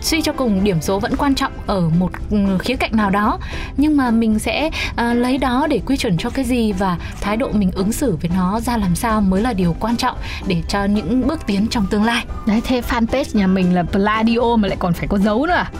Suy 0.00 0.22
cho 0.22 0.32
cùng 0.32 0.64
điểm 0.64 0.80
số 0.80 0.98
vẫn 0.98 1.16
quan 1.16 1.34
trọng 1.34 1.52
ở 1.66 1.88
một 1.98 2.10
ừ, 2.30 2.36
khía 2.58 2.76
cạnh 2.76 2.90
nào 2.92 3.10
đó. 3.10 3.38
Nhưng 3.76 3.96
mà 3.96 4.10
mình 4.10 4.38
sẽ 4.38 4.70
uh, 4.92 5.16
lấy 5.16 5.38
đó 5.38 5.66
để 5.70 5.80
quy 5.86 5.96
chuẩn 5.96 6.18
cho 6.18 6.30
cái 6.30 6.44
gì 6.44 6.72
và 6.72 6.96
thái 7.20 7.36
độ 7.36 7.48
mình 7.52 7.70
ứng 7.74 7.92
xử 7.92 8.16
với 8.22 8.30
nó 8.36 8.60
ra 8.60 8.76
làm 8.76 8.94
sao 8.94 9.20
mới 9.20 9.40
là 9.42 9.52
điều 9.52 9.76
quan 9.80 9.96
trọng 9.96 10.16
để 10.46 10.62
cho 10.68 10.84
những 10.84 11.26
bước 11.26 11.46
tiến 11.46 11.66
trong 11.70 11.86
tương 11.90 12.04
lai. 12.04 12.24
Đấy 12.46 12.60
thế 12.64 12.80
fanpage 12.80 13.24
nhà 13.32 13.46
mình 13.46 13.74
là 13.74 13.82
Pladio 13.82 14.56
mà 14.56 14.68
lại 14.68 14.76
còn 14.80 14.92
phải 14.92 15.08
có 15.08 15.18
dấu 15.18 15.46
nữa 15.46 15.52
à? 15.52 15.70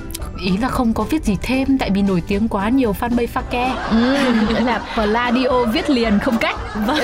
ý 0.41 0.57
là 0.57 0.69
không 0.69 0.95
có 0.95 1.05
viết 1.05 1.25
gì 1.25 1.37
thêm 1.43 1.79
tại 1.79 1.91
vì 1.95 2.03
nổi 2.03 2.23
tiếng 2.27 2.49
quá 2.49 2.69
nhiều 2.69 2.95
fanpage 3.00 3.27
pha 3.27 3.41
ke. 3.41 3.75
Ừ, 3.91 4.17
là 4.65 4.81
Pladio 4.95 5.65
viết 5.73 5.91
liền 5.91 6.19
không 6.19 6.39
cách. 6.39 6.57
Vâng 6.87 6.99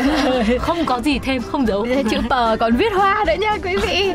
không 0.61 0.85
có 0.85 1.01
gì 1.01 1.19
thêm 1.19 1.43
không 1.43 1.67
giấu. 1.67 1.87
Chữ 2.11 2.19
p 2.29 2.61
còn 2.61 2.77
viết 2.77 2.93
hoa 2.93 3.25
nữa 3.27 3.33
nha 3.41 3.57
quý 3.65 3.77
vị. 3.77 4.13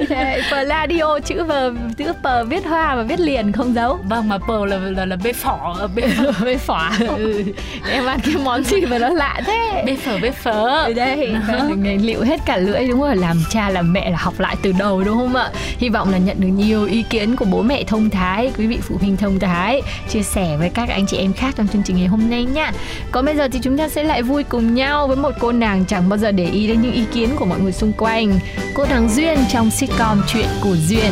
Pladio 0.50 1.20
chữ 1.20 1.44
v 1.44 1.52
chữ 1.98 2.14
p 2.14 2.50
viết 2.50 2.66
hoa 2.66 2.91
và 2.96 3.04
viết 3.04 3.20
liền 3.20 3.52
không 3.52 3.74
giấu. 3.76 4.00
Vâng 4.10 4.30
mà 4.30 4.38
p 4.38 4.50
là 4.50 4.78
là 4.78 5.06
là 5.06 5.16
bê 5.24 5.34
phỏ 5.34 5.76
bê 5.96 6.04
bê 6.46 6.58
phỏ. 6.58 6.92
Ừ. 7.18 7.44
em 7.92 8.06
ăn 8.06 8.20
cái 8.24 8.36
món 8.44 8.64
gì 8.64 8.82
mà 8.82 8.98
nó 8.98 9.10
lạ 9.10 9.42
thế? 9.46 9.84
Bê 9.86 9.96
phở 9.96 10.18
bê 10.22 10.32
phở. 10.32 10.84
Ừ 10.86 10.94
đây. 10.94 11.36
Ngày 11.78 11.98
liệu 11.98 12.22
hết 12.24 12.40
cả 12.46 12.58
lưỡi 12.58 12.88
đúng 12.88 13.00
không? 13.02 13.18
Làm 13.18 13.44
cha 13.50 13.70
làm 13.70 13.94
mẹ 13.94 14.12
là 14.12 14.18
học 14.18 14.40
lại 14.40 14.56
từ 14.62 14.72
đầu 14.80 15.04
đúng 15.04 15.18
không 15.18 15.36
ạ? 15.36 15.50
Hy 15.78 15.90
vọng 15.90 16.12
là 16.12 16.18
nhận 16.18 16.42
được 16.42 16.48
nhiều 16.48 16.86
ý 16.86 17.04
kiến 17.10 17.36
của 17.36 17.46
bố 17.46 17.62
mẹ 17.62 17.84
thông 17.84 18.10
thái 18.10 18.52
quý 18.58 18.68
vị 18.68 18.78
phụ 18.82 18.98
huynh 19.00 19.18
thông 19.18 19.40
thái 19.40 19.82
chia 20.10 20.22
sẻ 20.24 20.58
với 20.60 20.70
các 20.70 20.90
anh 20.90 21.06
chị 21.08 21.18
em 21.18 21.34
khác 21.34 21.54
trong 21.58 21.68
chương 21.68 21.84
trình 21.86 21.96
ngày 21.98 22.08
hôm 22.08 22.30
nay 22.30 22.46
nha. 22.46 22.72
Còn 23.12 23.26
bây 23.26 23.36
giờ 23.36 23.48
thì 23.52 23.60
chúng 23.64 23.78
ta 23.78 23.90
sẽ 23.90 24.04
lại 24.04 24.22
vui 24.24 24.44
cùng 24.44 24.76
nhau 24.76 25.08
với 25.08 25.18
một 25.18 25.32
cô 25.40 25.52
nàng 25.52 25.86
chẳng 25.86 26.10
bao 26.10 26.18
giờ 26.18 26.32
để 26.32 26.46
ý 26.46 26.68
đến 26.68 26.82
những 26.82 26.94
ý 26.94 27.04
kiến 27.14 27.30
của 27.36 27.46
mọi 27.46 27.60
người 27.60 27.72
xung 27.72 27.94
quanh. 27.94 28.40
Cô 28.74 28.86
nàng 28.90 29.10
duyên 29.10 29.38
trong 29.54 29.72
sitcom 29.72 30.22
chuyện 30.28 30.48
của 30.64 30.76
duyên 30.88 31.12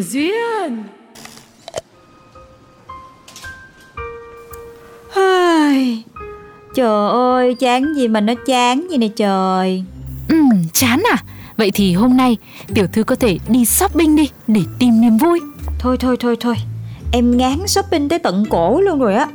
của 0.00 0.06
duyên. 0.08 0.84
Trời 6.74 7.10
ơi, 7.10 7.54
chán 7.54 7.94
gì 7.94 8.08
mà 8.08 8.20
nó 8.20 8.34
chán 8.46 8.86
gì 8.90 8.96
nè 8.96 9.08
trời. 9.16 9.84
Ừ 10.28 10.36
chán 10.72 11.02
à? 11.10 11.16
Vậy 11.56 11.70
thì 11.70 11.94
hôm 11.94 12.16
nay 12.16 12.36
tiểu 12.74 12.86
thư 12.92 13.04
có 13.04 13.14
thể 13.14 13.38
đi 13.48 13.64
shopping 13.64 14.16
đi 14.16 14.30
để 14.46 14.60
tìm 14.78 15.00
niềm 15.00 15.16
vui. 15.16 15.40
Thôi 15.78 15.96
thôi 16.00 16.16
thôi 16.20 16.36
thôi. 16.40 16.54
Em 17.12 17.36
ngán 17.36 17.66
shopping 17.66 18.08
tới 18.08 18.18
tận 18.18 18.44
cổ 18.50 18.80
luôn 18.80 18.98
rồi 18.98 19.14
á. 19.14 19.26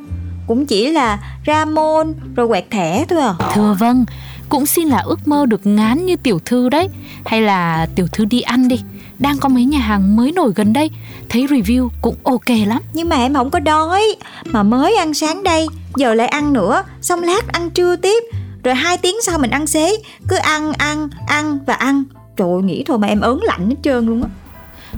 Cũng 0.47 0.65
chỉ 0.65 0.91
là 0.91 1.19
ra 1.43 1.65
mall 1.65 2.11
rồi 2.35 2.47
quẹt 2.47 2.65
thẻ 2.71 3.05
thôi 3.09 3.21
à. 3.21 3.33
Thưa 3.53 3.75
vâng 3.79 4.05
cũng 4.49 4.65
xin 4.65 4.87
là 4.87 4.97
ước 4.97 5.27
mơ 5.27 5.45
được 5.45 5.65
ngán 5.65 6.05
như 6.05 6.15
tiểu 6.15 6.39
thư 6.45 6.69
đấy. 6.69 6.87
Hay 7.25 7.41
là 7.41 7.87
tiểu 7.95 8.07
thư 8.11 8.25
đi 8.25 8.41
ăn 8.41 8.67
đi 8.67 8.81
đang 9.19 9.38
có 9.38 9.49
mấy 9.49 9.65
nhà 9.65 9.80
hàng 9.80 10.15
mới 10.15 10.32
nổi 10.32 10.51
gần 10.56 10.73
đây. 10.73 10.89
Thấy 11.30 11.47
review 11.47 11.89
cũng 12.01 12.15
ok 12.23 12.49
lắm. 12.67 12.82
Nhưng 12.93 13.10
mà 13.10 13.15
em 13.15 13.34
không 13.34 13.49
có 13.49 13.60
đói. 13.60 14.15
Mà 14.45 14.63
mới 14.63 14.95
ăn 14.95 15.13
sáng 15.13 15.43
đây 15.43 15.67
Giờ 15.95 16.13
lại 16.13 16.28
ăn 16.28 16.54
nữa. 16.54 16.84
Xong 17.01 17.23
lát 17.23 17.47
ăn 17.47 17.69
trưa 17.69 17.95
tiếp. 17.95 18.23
Rồi 18.63 18.75
hai 18.75 18.97
tiếng 18.97 19.15
sau 19.21 19.38
mình 19.38 19.51
ăn 19.51 19.67
xế. 19.67 19.97
Cứ 20.28 20.36
ăn 20.36 20.73
ăn 20.73 21.10
ăn 21.28 21.60
và 21.65 21.73
ăn. 21.73 22.04
Trời 22.38 22.47
ơi, 22.47 22.62
nghĩ 22.63 22.84
thôi 22.88 22.97
mà 22.99 23.08
em 23.08 23.21
ớn 23.21 23.39
lạnh 23.43 23.69
hết 23.69 23.75
trơn 23.84 24.06
luôn 24.06 24.23
á. 24.23 24.30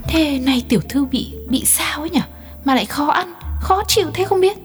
Thế 0.08 0.40
này 0.40 0.66
tiểu 0.70 0.80
thư 0.90 1.06
bị 1.06 1.34
bị 1.50 1.66
sao 1.66 2.00
ấy 2.00 2.10
nhỉ? 2.10 2.22
Mà 2.66 2.76
lại 2.76 2.86
khó 2.86 3.06
ăn 3.08 3.34
khó 3.62 3.84
chịu 3.88 4.08
thế 4.14 4.24
không 4.24 4.42
biết 4.42 4.58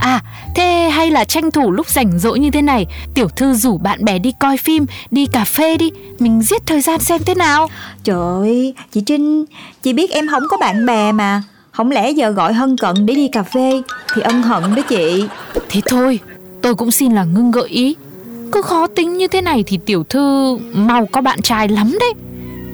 À, 0.00 0.20
thế 0.54 0.90
hay 0.92 1.10
là 1.10 1.24
tranh 1.24 1.50
thủ 1.50 1.70
lúc 1.70 1.88
rảnh 1.88 2.18
rỗi 2.18 2.38
như 2.38 2.50
thế 2.50 2.62
này, 2.62 2.86
tiểu 3.14 3.28
thư 3.28 3.54
rủ 3.54 3.78
bạn 3.78 4.04
bè 4.04 4.18
đi 4.18 4.32
coi 4.40 4.56
phim, 4.56 4.86
đi 5.10 5.26
cà 5.26 5.44
phê 5.44 5.76
đi, 5.76 5.90
mình 6.18 6.42
giết 6.42 6.66
thời 6.66 6.80
gian 6.80 7.00
xem 7.00 7.20
thế 7.26 7.34
nào. 7.34 7.68
Trời 8.04 8.16
ơi, 8.16 8.74
chị 8.92 9.00
Trinh 9.00 9.44
Chị 9.82 9.92
biết 9.92 10.10
em 10.10 10.28
không 10.28 10.42
có 10.48 10.56
bạn 10.56 10.86
bè 10.86 11.12
mà 11.12 11.42
Không 11.70 11.90
lẽ 11.90 12.10
giờ 12.10 12.30
gọi 12.30 12.52
Hân 12.52 12.76
Cận 12.76 13.06
để 13.06 13.14
đi 13.14 13.28
cà 13.28 13.42
phê 13.42 13.82
Thì 14.14 14.22
ân 14.22 14.42
hận 14.42 14.74
đó 14.74 14.82
chị 14.88 15.24
Thế 15.68 15.80
thôi, 15.86 16.18
tôi 16.62 16.74
cũng 16.74 16.90
xin 16.90 17.12
là 17.12 17.24
ngưng 17.24 17.50
gợi 17.50 17.68
ý. 17.68 17.96
Cứ 18.52 18.62
khó 18.62 18.86
tính 18.86 19.18
như 19.18 19.28
thế 19.28 19.40
này 19.40 19.64
thì 19.66 19.78
tiểu 19.86 20.04
thư 20.04 20.58
mau 20.72 21.06
có 21.06 21.20
bạn 21.20 21.42
trai 21.42 21.68
lắm 21.68 21.96
đấy. 22.00 22.12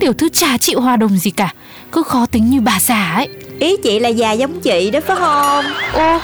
Tiểu 0.01 0.13
thư 0.13 0.29
chả 0.29 0.59
chịu 0.59 0.81
hòa 0.81 0.97
đồng 0.97 1.19
gì 1.19 1.31
cả, 1.31 1.55
cứ 1.93 2.03
khó 2.03 2.27
tính 2.27 2.51
như 2.51 2.61
bà 2.61 2.81
già 2.81 3.13
ấy. 3.15 3.29
Ý 3.59 3.77
chị 3.77 3.99
là 3.99 4.09
già 4.09 4.33
giống 4.33 4.61
chị 4.61 4.91
đó 4.91 5.01
phải 5.07 5.17
không 5.17 5.65
Ô, 5.93 6.19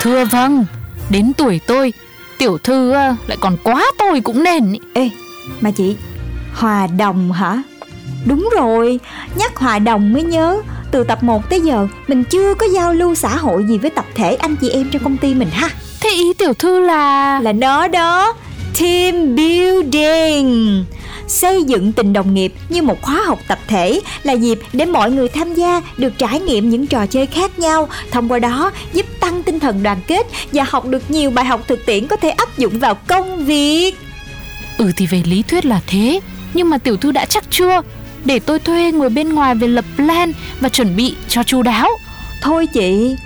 thưa 0.00 0.24
vâng, 0.24 0.64
đến 1.10 1.32
tuổi 1.36 1.60
tôi, 1.66 1.92
tiểu 2.38 2.58
thư 2.58 2.92
à, 2.92 3.16
lại 3.26 3.38
còn 3.40 3.56
quá 3.64 3.86
tôi 3.98 4.20
cũng 4.20 4.44
nên 4.44 4.72
ý. 4.72 4.80
Ê, 4.94 5.10
mà 5.60 5.70
chị 5.70 5.96
Hòa 6.54 6.86
đồng 6.86 7.32
hả? 7.32 7.62
Đúng 8.26 8.48
rồi, 8.56 9.00
nhắc 9.36 9.56
hòa 9.56 9.78
đồng 9.78 10.12
mới 10.12 10.22
nhớ 10.22 10.62
Từ 10.90 11.04
tập 11.04 11.22
1 11.22 11.50
tới 11.50 11.60
giờ 11.60 11.88
Mình 12.08 12.24
chưa 12.24 12.54
có 12.54 12.66
giao 12.74 12.94
lưu 12.94 13.14
xã 13.14 13.36
hội 13.36 13.64
gì 13.64 13.78
với 13.78 13.90
tập 13.90 14.04
thể 14.14 14.34
anh 14.34 14.56
chị 14.56 14.70
em 14.70 14.88
trong 14.90 15.02
công 15.02 15.16
ty 15.16 15.34
mình 15.34 15.50
ha. 15.50 15.68
Thế 16.00 16.10
ý 16.10 16.32
tiểu 16.32 16.54
thư 16.54 16.80
là... 16.80 17.40
Là 17.40 17.52
nó 17.52 17.88
đó 17.88 18.34
Team 18.80 19.36
building 19.36 20.84
Xây 21.28 21.64
dựng 21.64 21.92
tình 21.92 22.12
đồng 22.12 22.34
nghiệp 22.34 22.52
như 22.68 22.82
một 22.82 23.02
khóa 23.02 23.22
học 23.26 23.40
tập 23.48 23.58
thể 23.66 24.00
là 24.22 24.32
dịp 24.32 24.58
để 24.72 24.84
mọi 24.84 25.10
người 25.10 25.28
tham 25.28 25.54
gia 25.54 25.82
được 25.96 26.12
trải 26.18 26.40
nghiệm 26.40 26.70
những 26.70 26.86
trò 26.86 27.06
chơi 27.06 27.26
khác 27.26 27.58
nhau, 27.58 27.88
thông 28.10 28.32
qua 28.32 28.38
đó 28.38 28.70
giúp 28.92 29.06
tăng 29.20 29.42
tinh 29.42 29.60
thần 29.60 29.82
đoàn 29.82 29.98
kết 30.06 30.26
và 30.52 30.64
học 30.68 30.86
được 30.86 31.10
nhiều 31.10 31.30
bài 31.30 31.44
học 31.44 31.60
thực 31.68 31.86
tiễn 31.86 32.06
có 32.06 32.16
thể 32.16 32.30
áp 32.30 32.58
dụng 32.58 32.78
vào 32.78 32.94
công 32.94 33.44
việc. 33.44 33.94
Ừ 34.78 34.92
thì 34.96 35.06
về 35.06 35.22
lý 35.26 35.42
thuyết 35.42 35.66
là 35.66 35.80
thế, 35.86 36.20
nhưng 36.54 36.70
mà 36.70 36.78
tiểu 36.78 36.96
thư 36.96 37.12
đã 37.12 37.24
chắc 37.24 37.44
chưa? 37.50 37.82
Để 38.24 38.38
tôi 38.38 38.58
thuê 38.58 38.92
người 38.92 39.08
bên 39.08 39.34
ngoài 39.34 39.54
về 39.54 39.68
lập 39.68 39.84
plan 39.96 40.32
và 40.60 40.68
chuẩn 40.68 40.96
bị 40.96 41.14
cho 41.28 41.42
chu 41.42 41.62
đáo. 41.62 41.88
Thôi 42.42 42.66
chị, 42.66 43.16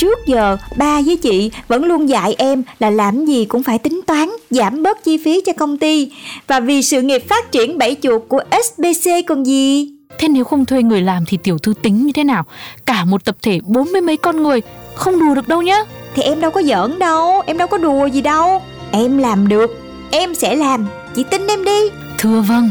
trước 0.00 0.26
giờ 0.26 0.56
ba 0.76 1.00
với 1.00 1.16
chị 1.16 1.50
vẫn 1.68 1.84
luôn 1.84 2.08
dạy 2.08 2.34
em 2.38 2.62
là 2.78 2.90
làm 2.90 3.24
gì 3.24 3.44
cũng 3.44 3.62
phải 3.62 3.78
tính 3.78 4.00
toán, 4.06 4.28
giảm 4.50 4.82
bớt 4.82 5.04
chi 5.04 5.18
phí 5.24 5.40
cho 5.46 5.52
công 5.52 5.78
ty 5.78 6.12
và 6.46 6.60
vì 6.60 6.82
sự 6.82 7.02
nghiệp 7.02 7.28
phát 7.28 7.52
triển 7.52 7.78
bảy 7.78 7.96
chuột 8.02 8.22
của 8.28 8.42
SBC 8.64 9.10
còn 9.26 9.46
gì. 9.46 9.88
Thế 10.18 10.28
nếu 10.28 10.44
không 10.44 10.64
thuê 10.64 10.82
người 10.82 11.00
làm 11.00 11.24
thì 11.26 11.38
tiểu 11.42 11.58
thư 11.58 11.74
tính 11.82 12.06
như 12.06 12.12
thế 12.12 12.24
nào? 12.24 12.44
Cả 12.86 13.04
một 13.04 13.24
tập 13.24 13.36
thể 13.42 13.60
bốn 13.64 13.92
mươi 13.92 14.00
mấy 14.00 14.16
con 14.16 14.42
người, 14.42 14.60
không 14.94 15.20
đùa 15.20 15.34
được 15.34 15.48
đâu 15.48 15.62
nhá. 15.62 15.78
Thì 16.14 16.22
em 16.22 16.40
đâu 16.40 16.50
có 16.50 16.62
giỡn 16.62 16.98
đâu, 16.98 17.42
em 17.46 17.58
đâu 17.58 17.68
có 17.68 17.78
đùa 17.78 18.06
gì 18.06 18.20
đâu. 18.20 18.62
Em 18.90 19.18
làm 19.18 19.48
được, 19.48 19.80
em 20.10 20.34
sẽ 20.34 20.56
làm, 20.56 20.86
chị 21.16 21.24
tin 21.30 21.46
em 21.46 21.64
đi. 21.64 21.80
Thưa 22.18 22.40
vâng, 22.40 22.70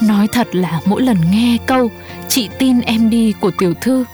nói 0.00 0.26
thật 0.32 0.54
là 0.54 0.80
mỗi 0.84 1.02
lần 1.02 1.16
nghe 1.32 1.56
câu 1.66 1.90
chị 2.28 2.48
tin 2.58 2.80
em 2.80 3.10
đi 3.10 3.32
của 3.40 3.50
tiểu 3.58 3.74
thư, 3.80 4.04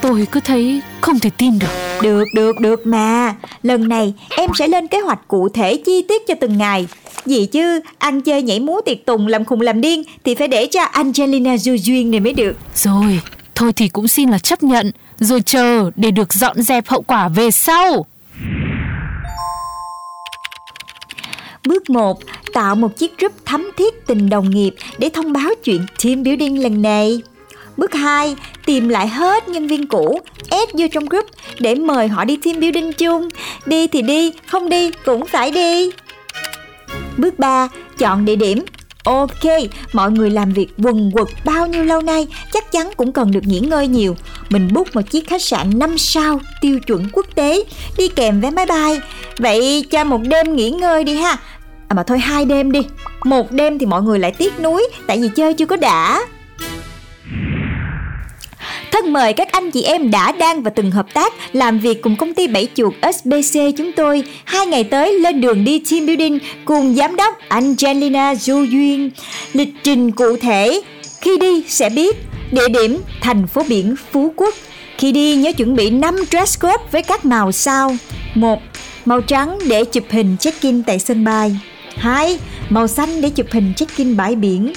tôi 0.00 0.26
cứ 0.32 0.40
thấy 0.40 0.80
không 1.00 1.18
thể 1.18 1.30
tin 1.38 1.58
được. 1.58 2.00
Được, 2.02 2.24
được, 2.34 2.60
được 2.60 2.86
mà. 2.86 3.34
Lần 3.62 3.88
này 3.88 4.14
em 4.36 4.50
sẽ 4.58 4.68
lên 4.68 4.86
kế 4.86 5.00
hoạch 5.00 5.28
cụ 5.28 5.48
thể 5.48 5.76
chi 5.86 6.04
tiết 6.08 6.22
cho 6.28 6.34
từng 6.40 6.58
ngày. 6.58 6.86
Gì 7.26 7.46
chứ, 7.46 7.80
ăn 7.98 8.20
chơi 8.20 8.42
nhảy 8.42 8.60
múa 8.60 8.80
tiệc 8.86 9.06
tùng 9.06 9.26
làm 9.26 9.44
khùng 9.44 9.60
làm 9.60 9.80
điên 9.80 10.02
thì 10.24 10.34
phải 10.34 10.48
để 10.48 10.66
cho 10.66 10.82
Angelina 10.82 11.54
Jolie 11.54 12.10
này 12.10 12.20
mới 12.20 12.32
được. 12.32 12.56
Rồi, 12.74 13.20
thôi 13.54 13.72
thì 13.72 13.88
cũng 13.88 14.08
xin 14.08 14.30
là 14.30 14.38
chấp 14.38 14.62
nhận, 14.62 14.92
rồi 15.18 15.40
chờ 15.40 15.90
để 15.96 16.10
được 16.10 16.32
dọn 16.32 16.62
dẹp 16.62 16.88
hậu 16.88 17.02
quả 17.02 17.28
về 17.28 17.50
sau. 17.50 18.06
Bước 21.66 21.90
1. 21.90 22.18
Tạo 22.52 22.74
một 22.74 22.96
chiếc 22.96 23.18
group 23.18 23.32
thắm 23.44 23.70
thiết 23.76 24.06
tình 24.06 24.30
đồng 24.30 24.50
nghiệp 24.50 24.74
để 24.98 25.08
thông 25.14 25.32
báo 25.32 25.50
chuyện 25.64 25.86
team 26.04 26.22
building 26.22 26.62
lần 26.62 26.82
này. 26.82 27.20
Bước 27.80 27.94
2. 27.94 28.36
Tìm 28.66 28.88
lại 28.88 29.08
hết 29.08 29.48
nhân 29.48 29.66
viên 29.66 29.86
cũ, 29.86 30.20
add 30.50 30.72
vô 30.72 30.86
trong 30.92 31.06
group 31.06 31.26
để 31.58 31.74
mời 31.74 32.08
họ 32.08 32.24
đi 32.24 32.36
team 32.36 32.60
building 32.60 32.92
chung. 32.92 33.28
Đi 33.66 33.86
thì 33.86 34.02
đi, 34.02 34.32
không 34.46 34.68
đi 34.68 34.90
cũng 35.04 35.26
phải 35.26 35.50
đi. 35.50 35.90
Bước 37.16 37.38
3. 37.38 37.68
Chọn 37.98 38.24
địa 38.24 38.36
điểm 38.36 38.64
Ok, 39.04 39.44
mọi 39.92 40.10
người 40.10 40.30
làm 40.30 40.52
việc 40.52 40.68
quần 40.78 41.10
quật 41.12 41.28
bao 41.44 41.66
nhiêu 41.66 41.84
lâu 41.84 42.00
nay 42.00 42.26
chắc 42.52 42.72
chắn 42.72 42.90
cũng 42.96 43.12
cần 43.12 43.30
được 43.30 43.46
nghỉ 43.46 43.60
ngơi 43.60 43.88
nhiều. 43.88 44.16
Mình 44.50 44.68
book 44.72 44.94
một 44.94 45.10
chiếc 45.10 45.28
khách 45.28 45.42
sạn 45.42 45.78
5 45.78 45.98
sao 45.98 46.40
tiêu 46.60 46.80
chuẩn 46.80 47.08
quốc 47.12 47.26
tế, 47.34 47.64
đi 47.98 48.08
kèm 48.08 48.40
vé 48.40 48.50
máy 48.50 48.66
bay. 48.66 49.00
Vậy 49.38 49.86
cho 49.90 50.04
một 50.04 50.20
đêm 50.22 50.56
nghỉ 50.56 50.70
ngơi 50.70 51.04
đi 51.04 51.14
ha. 51.14 51.36
À 51.88 51.94
mà 51.94 52.02
thôi 52.02 52.18
hai 52.18 52.44
đêm 52.44 52.72
đi. 52.72 52.80
Một 53.24 53.52
đêm 53.52 53.78
thì 53.78 53.86
mọi 53.86 54.02
người 54.02 54.18
lại 54.18 54.32
tiếc 54.32 54.60
nuối 54.60 54.88
tại 55.06 55.18
vì 55.22 55.28
chơi 55.28 55.54
chưa 55.54 55.66
có 55.66 55.76
đã. 55.76 56.20
Thân 58.92 59.12
mời 59.12 59.32
các 59.32 59.52
anh 59.52 59.70
chị 59.70 59.82
em 59.82 60.10
đã 60.10 60.32
đang 60.32 60.62
và 60.62 60.70
từng 60.70 60.90
hợp 60.90 61.14
tác 61.14 61.32
làm 61.52 61.78
việc 61.78 62.02
cùng 62.02 62.16
công 62.16 62.34
ty 62.34 62.46
Bảy 62.46 62.68
Chuột 62.74 62.94
SBC 63.14 63.60
chúng 63.76 63.92
tôi 63.92 64.24
hai 64.44 64.66
ngày 64.66 64.84
tới, 64.84 65.18
lên 65.18 65.40
đường 65.40 65.64
đi 65.64 65.82
team 65.90 66.06
building 66.06 66.38
cùng 66.64 66.94
giám 66.94 67.16
đốc 67.16 67.38
Angelina 67.48 68.34
Du 68.34 68.62
Duyên. 68.62 69.10
Lịch 69.52 69.68
trình 69.82 70.10
cụ 70.12 70.36
thể, 70.36 70.80
khi 71.20 71.38
đi 71.38 71.62
sẽ 71.68 71.88
biết 71.88 72.16
địa 72.52 72.68
điểm, 72.68 72.98
thành 73.20 73.46
phố 73.46 73.62
biển 73.68 73.94
Phú 74.12 74.32
Quốc. 74.36 74.54
Khi 74.98 75.12
đi, 75.12 75.36
nhớ 75.36 75.52
chuẩn 75.52 75.76
bị 75.76 75.90
5 75.90 76.16
dress 76.30 76.60
code 76.60 76.84
với 76.92 77.02
các 77.02 77.24
màu 77.24 77.52
sau. 77.52 77.96
1. 78.34 78.62
Màu 79.04 79.20
trắng 79.20 79.58
để 79.68 79.84
chụp 79.84 80.04
hình 80.10 80.36
check-in 80.40 80.82
tại 80.82 80.98
sân 80.98 81.24
bay. 81.24 81.56
2. 81.96 82.38
Màu 82.68 82.86
xanh 82.86 83.20
để 83.20 83.30
chụp 83.30 83.46
hình 83.50 83.72
check-in 83.76 84.16
bãi 84.16 84.34
biển. 84.34 84.72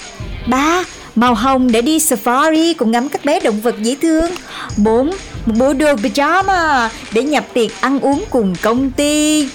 3 0.47 0.83
Màu 1.15 1.33
hồng 1.33 1.71
để 1.71 1.81
đi 1.81 1.97
safari 1.97 2.73
cùng 2.77 2.91
ngắm 2.91 3.09
các 3.09 3.25
bé 3.25 3.39
động 3.39 3.61
vật 3.61 3.75
dễ 3.81 3.95
thương 4.01 4.31
4. 4.77 5.11
Một 5.45 5.53
bộ 5.57 5.73
đồ 5.73 5.95
pyjama 5.95 6.89
để 7.11 7.23
nhập 7.23 7.45
tiệc 7.53 7.81
ăn 7.81 7.99
uống 7.99 8.23
cùng 8.29 8.55
công 8.61 8.91
ty 8.91 9.49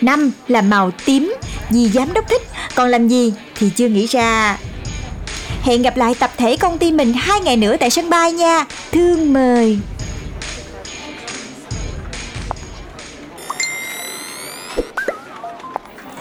5. 0.00 0.32
Là 0.48 0.62
màu 0.62 0.90
tím 1.04 1.34
vì 1.70 1.88
giám 1.88 2.12
đốc 2.14 2.28
thích 2.28 2.42
Còn 2.74 2.88
làm 2.88 3.08
gì 3.08 3.32
thì 3.54 3.70
chưa 3.76 3.88
nghĩ 3.88 4.06
ra 4.06 4.58
Hẹn 5.62 5.82
gặp 5.82 5.96
lại 5.96 6.14
tập 6.14 6.30
thể 6.36 6.56
công 6.56 6.78
ty 6.78 6.92
mình 6.92 7.12
hai 7.12 7.40
ngày 7.40 7.56
nữa 7.56 7.76
tại 7.80 7.90
sân 7.90 8.10
bay 8.10 8.32
nha 8.32 8.66
Thương 8.92 9.32
mời 9.32 9.78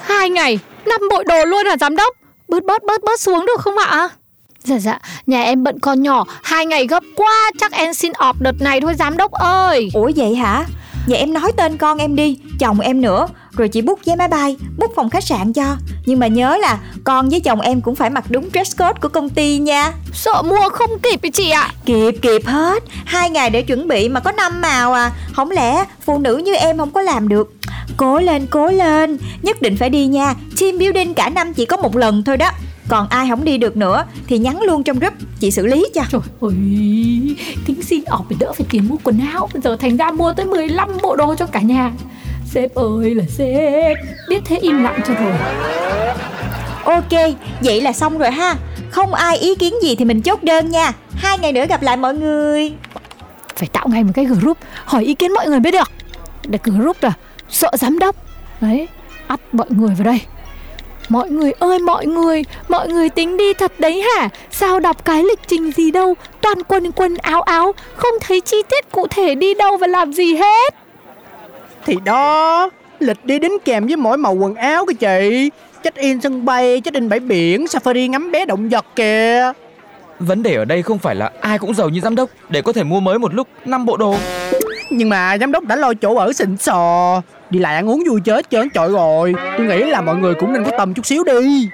Hai 0.02 0.30
ngày, 0.30 0.60
năm 0.86 1.02
bộ 1.10 1.24
đồ 1.24 1.46
luôn 1.46 1.66
hả 1.66 1.78
giám 1.80 1.96
đốc? 1.96 2.16
Bớt 2.48 2.64
bớt 2.64 2.84
bớt 2.84 3.04
bớt 3.04 3.20
xuống 3.22 3.46
được 3.46 3.62
không 3.62 3.78
ạ? 3.78 4.10
Dạ 4.64 4.80
dạ, 4.80 5.00
nhà 5.28 5.44
em 5.44 5.64
bận 5.64 5.80
con 5.80 6.02
nhỏ, 6.02 6.26
hai 6.44 6.66
ngày 6.66 6.88
gấp 6.88 7.04
quá, 7.16 7.52
chắc 7.60 7.72
em 7.72 7.94
xin 7.94 8.12
off 8.12 8.34
đợt 8.40 8.62
này 8.62 8.82
thôi 8.82 8.94
giám 9.00 9.18
đốc 9.18 9.32
ơi. 9.32 9.90
Ủa 9.94 10.12
vậy 10.16 10.36
hả? 10.36 10.66
Vậy 11.08 11.18
em 11.18 11.34
nói 11.34 11.52
tên 11.58 11.78
con 11.78 11.98
em 11.98 12.16
đi, 12.16 12.38
chồng 12.60 12.80
em 12.80 13.02
nữa. 13.02 13.28
Rồi 13.52 13.68
chị 13.68 13.82
book 13.82 14.06
vé 14.06 14.16
máy 14.16 14.28
bay, 14.28 14.58
book 14.78 14.92
phòng 14.96 15.10
khách 15.10 15.24
sạn 15.24 15.54
cho. 15.54 15.76
Nhưng 16.06 16.20
mà 16.20 16.28
nhớ 16.28 16.58
là 16.58 16.80
con 17.04 17.30
với 17.30 17.40
chồng 17.40 17.62
em 17.62 17.82
cũng 17.82 17.96
phải 17.96 18.10
mặc 18.10 18.24
đúng 18.30 18.50
dress 18.54 18.78
code 18.78 19.00
của 19.02 19.10
công 19.10 19.30
ty 19.30 19.58
nha. 19.58 19.94
Sợ 20.14 20.42
mua 20.42 20.70
không 20.70 21.00
kịp 21.00 21.20
chị 21.34 21.50
ạ. 21.50 21.72
Kịp 21.86 22.16
kịp 22.22 22.42
hết. 22.46 22.84
Hai 23.06 23.30
ngày 23.30 23.50
để 23.50 23.62
chuẩn 23.62 23.88
bị 23.88 24.10
mà 24.10 24.20
có 24.20 24.32
năm 24.32 24.62
màu 24.62 24.94
à. 24.94 25.12
Không 25.34 25.52
lẽ 25.52 25.86
phụ 26.06 26.20
nữ 26.20 26.38
như 26.38 26.56
em 26.56 26.78
không 26.78 26.92
có 26.92 27.02
làm 27.02 27.28
được? 27.28 27.54
Cố 27.98 28.20
lên 28.20 28.48
cố 28.48 28.68
lên. 28.68 29.18
Nhất 29.42 29.62
định 29.62 29.78
phải 29.78 29.90
đi 29.90 30.08
nha. 30.08 30.34
Team 30.62 30.78
building 30.80 31.14
cả 31.14 31.30
năm 31.30 31.54
chỉ 31.54 31.66
có 31.66 31.78
một 31.78 31.96
lần 31.96 32.24
thôi 32.24 32.38
đó 32.38 32.52
Còn 32.90 33.08
ai 33.10 33.28
không 33.30 33.44
đi 33.44 33.58
được 33.58 33.78
nữa 33.78 34.06
Thì 34.28 34.38
nhắn 34.38 34.62
luôn 34.62 34.84
trong 34.84 35.00
group. 35.00 35.14
Chị 35.40 35.52
xử 35.52 35.66
lý 35.66 35.86
cho. 35.94 36.02
Trời 36.12 36.22
ơi, 36.42 37.36
tính 37.66 37.82
xin 37.82 38.04
off 38.04 38.24
để 38.30 38.36
đỡ 38.40 38.54
phải 38.54 38.66
tiền 38.70 38.88
mua 38.90 38.96
quần 39.04 39.20
áo. 39.34 39.50
Giờ 39.64 39.78
thành 39.80 39.98
ra 39.98 40.12
mua 40.12 40.34
tới 40.34 40.46
15 40.46 40.90
bộ 41.02 41.16
đồ 41.16 41.36
cho 41.36 41.46
cả 41.46 41.60
nhà. 41.60 41.92
Sếp 42.46 42.76
ơi 42.76 43.16
là 43.16 43.24
sếp 43.28 43.98
Biết 44.30 44.42
thế 44.46 44.58
im 44.58 44.84
lặng 44.84 45.00
cho 45.08 45.14
rồi. 45.14 45.34
Ok 46.84 47.36
vậy 47.62 47.82
là 47.82 47.94
xong 47.94 48.18
rồi 48.18 48.32
ha. 48.32 48.56
Không 48.92 49.14
ai 49.14 49.38
ý 49.38 49.56
kiến 49.56 49.74
gì 49.84 49.96
thì 49.96 50.06
mình 50.06 50.22
chốt 50.22 50.44
đơn 50.44 50.70
nha. 50.70 50.92
Hai 51.16 51.40
ngày 51.40 51.52
nữa 51.52 51.66
gặp 51.70 51.82
lại 51.82 51.98
mọi 51.98 52.14
người. 52.14 52.74
Phải 53.56 53.70
tạo 53.74 53.88
ngay 53.88 54.04
một 54.04 54.12
cái 54.16 54.26
group 54.26 54.58
Hỏi 54.86 55.04
ý 55.04 55.14
kiến 55.14 55.34
mọi 55.34 55.48
người 55.48 55.60
mới 55.60 55.72
được. 55.72 55.92
Để 56.48 56.60
group 56.64 56.98
là 57.04 57.14
sợ 57.50 57.72
giám 57.80 58.00
đốc. 58.00 58.16
Đấy, 58.62 58.88
ắt 59.28 59.40
mọi 59.52 59.68
người 59.70 59.96
vào 59.96 60.04
đây 60.04 60.20
Mọi 61.10 61.30
người 61.30 61.52
ơi 61.52 61.80
mọi 61.80 62.06
người 62.06 62.44
Mọi 62.68 62.88
người 62.90 63.10
tính 63.10 63.38
đi 63.38 63.54
thật 63.54 63.72
đấy 63.80 64.02
hả? 64.02 64.30
Sao 64.52 64.80
đọc 64.80 65.06
cái 65.06 65.24
lịch 65.24 65.40
trình 65.48 65.72
gì 65.72 65.92
đâu? 65.92 66.16
Toàn 66.42 66.64
quần 66.64 66.92
quần 66.92 67.16
áo 67.18 67.42
áo 67.42 67.74
Không 67.96 68.14
thấy 68.22 68.42
chi 68.42 68.58
tiết 68.70 68.92
cụ 68.92 69.08
thể 69.08 69.36
đi 69.36 69.54
đâu 69.54 69.78
và 69.78 69.88
làm 69.88 70.14
gì 70.14 70.36
hết. 70.36 70.74
Thì 71.86 71.96
đó 72.06 72.70
Lịch 73.00 73.26
đi 73.26 73.40
đính 73.40 73.58
kèm 73.66 73.88
với 73.88 73.96
mỗi 73.96 74.18
màu 74.18 74.34
quần 74.34 74.56
áo 74.56 74.86
kìa 74.86 74.94
chị. 75.00 75.50
Check 75.84 75.98
in 75.98 76.22
sân 76.22 76.46
bay, 76.46 76.82
check 76.86 76.96
in 76.96 77.10
bãi 77.10 77.20
biển, 77.20 77.66
safari 77.66 78.10
ngắm 78.10 78.32
bé 78.32 78.46
động 78.46 78.70
vật 78.70 78.86
kìa. 78.96 79.52
Vấn 80.20 80.44
đề 80.44 80.56
ở 80.56 80.66
đây 80.66 80.82
không 80.84 80.98
phải 80.98 81.16
là 81.16 81.32
ai 81.42 81.60
cũng 81.60 81.74
giàu 81.74 81.90
như 81.90 82.00
giám 82.00 82.16
đốc. 82.16 82.30
Để 82.50 82.62
có 82.62 82.74
thể 82.74 82.84
mua 82.84 83.00
mới 83.00 83.20
một 83.20 83.34
lúc 83.34 83.48
5 83.66 83.86
bộ 83.86 83.98
đồ. 83.98 84.16
Nhưng 84.90 85.10
mà 85.10 85.38
giám 85.38 85.52
đốc 85.52 85.64
đã 85.64 85.76
lo 85.76 85.94
chỗ 85.94 86.16
ở 86.16 86.34
xịn 86.34 86.58
sò 86.58 87.22
Đi 87.50 87.60
lại 87.60 87.76
ăn 87.76 87.90
uống 87.90 88.04
vui 88.08 88.22
chơi 88.22 88.36
hết 88.36 88.50
trơn 88.50 88.70
trọi 88.70 88.92
rồi 88.92 89.34
Tôi 89.58 89.68
nghĩ 89.68 89.84
là 89.84 90.02
mọi 90.02 90.16
người 90.16 90.34
cũng 90.36 90.54
nên 90.54 90.64
có 90.64 90.72
tầm 90.78 90.94
chút 90.94 91.06
xíu 91.06 91.24
đi. 91.24 91.70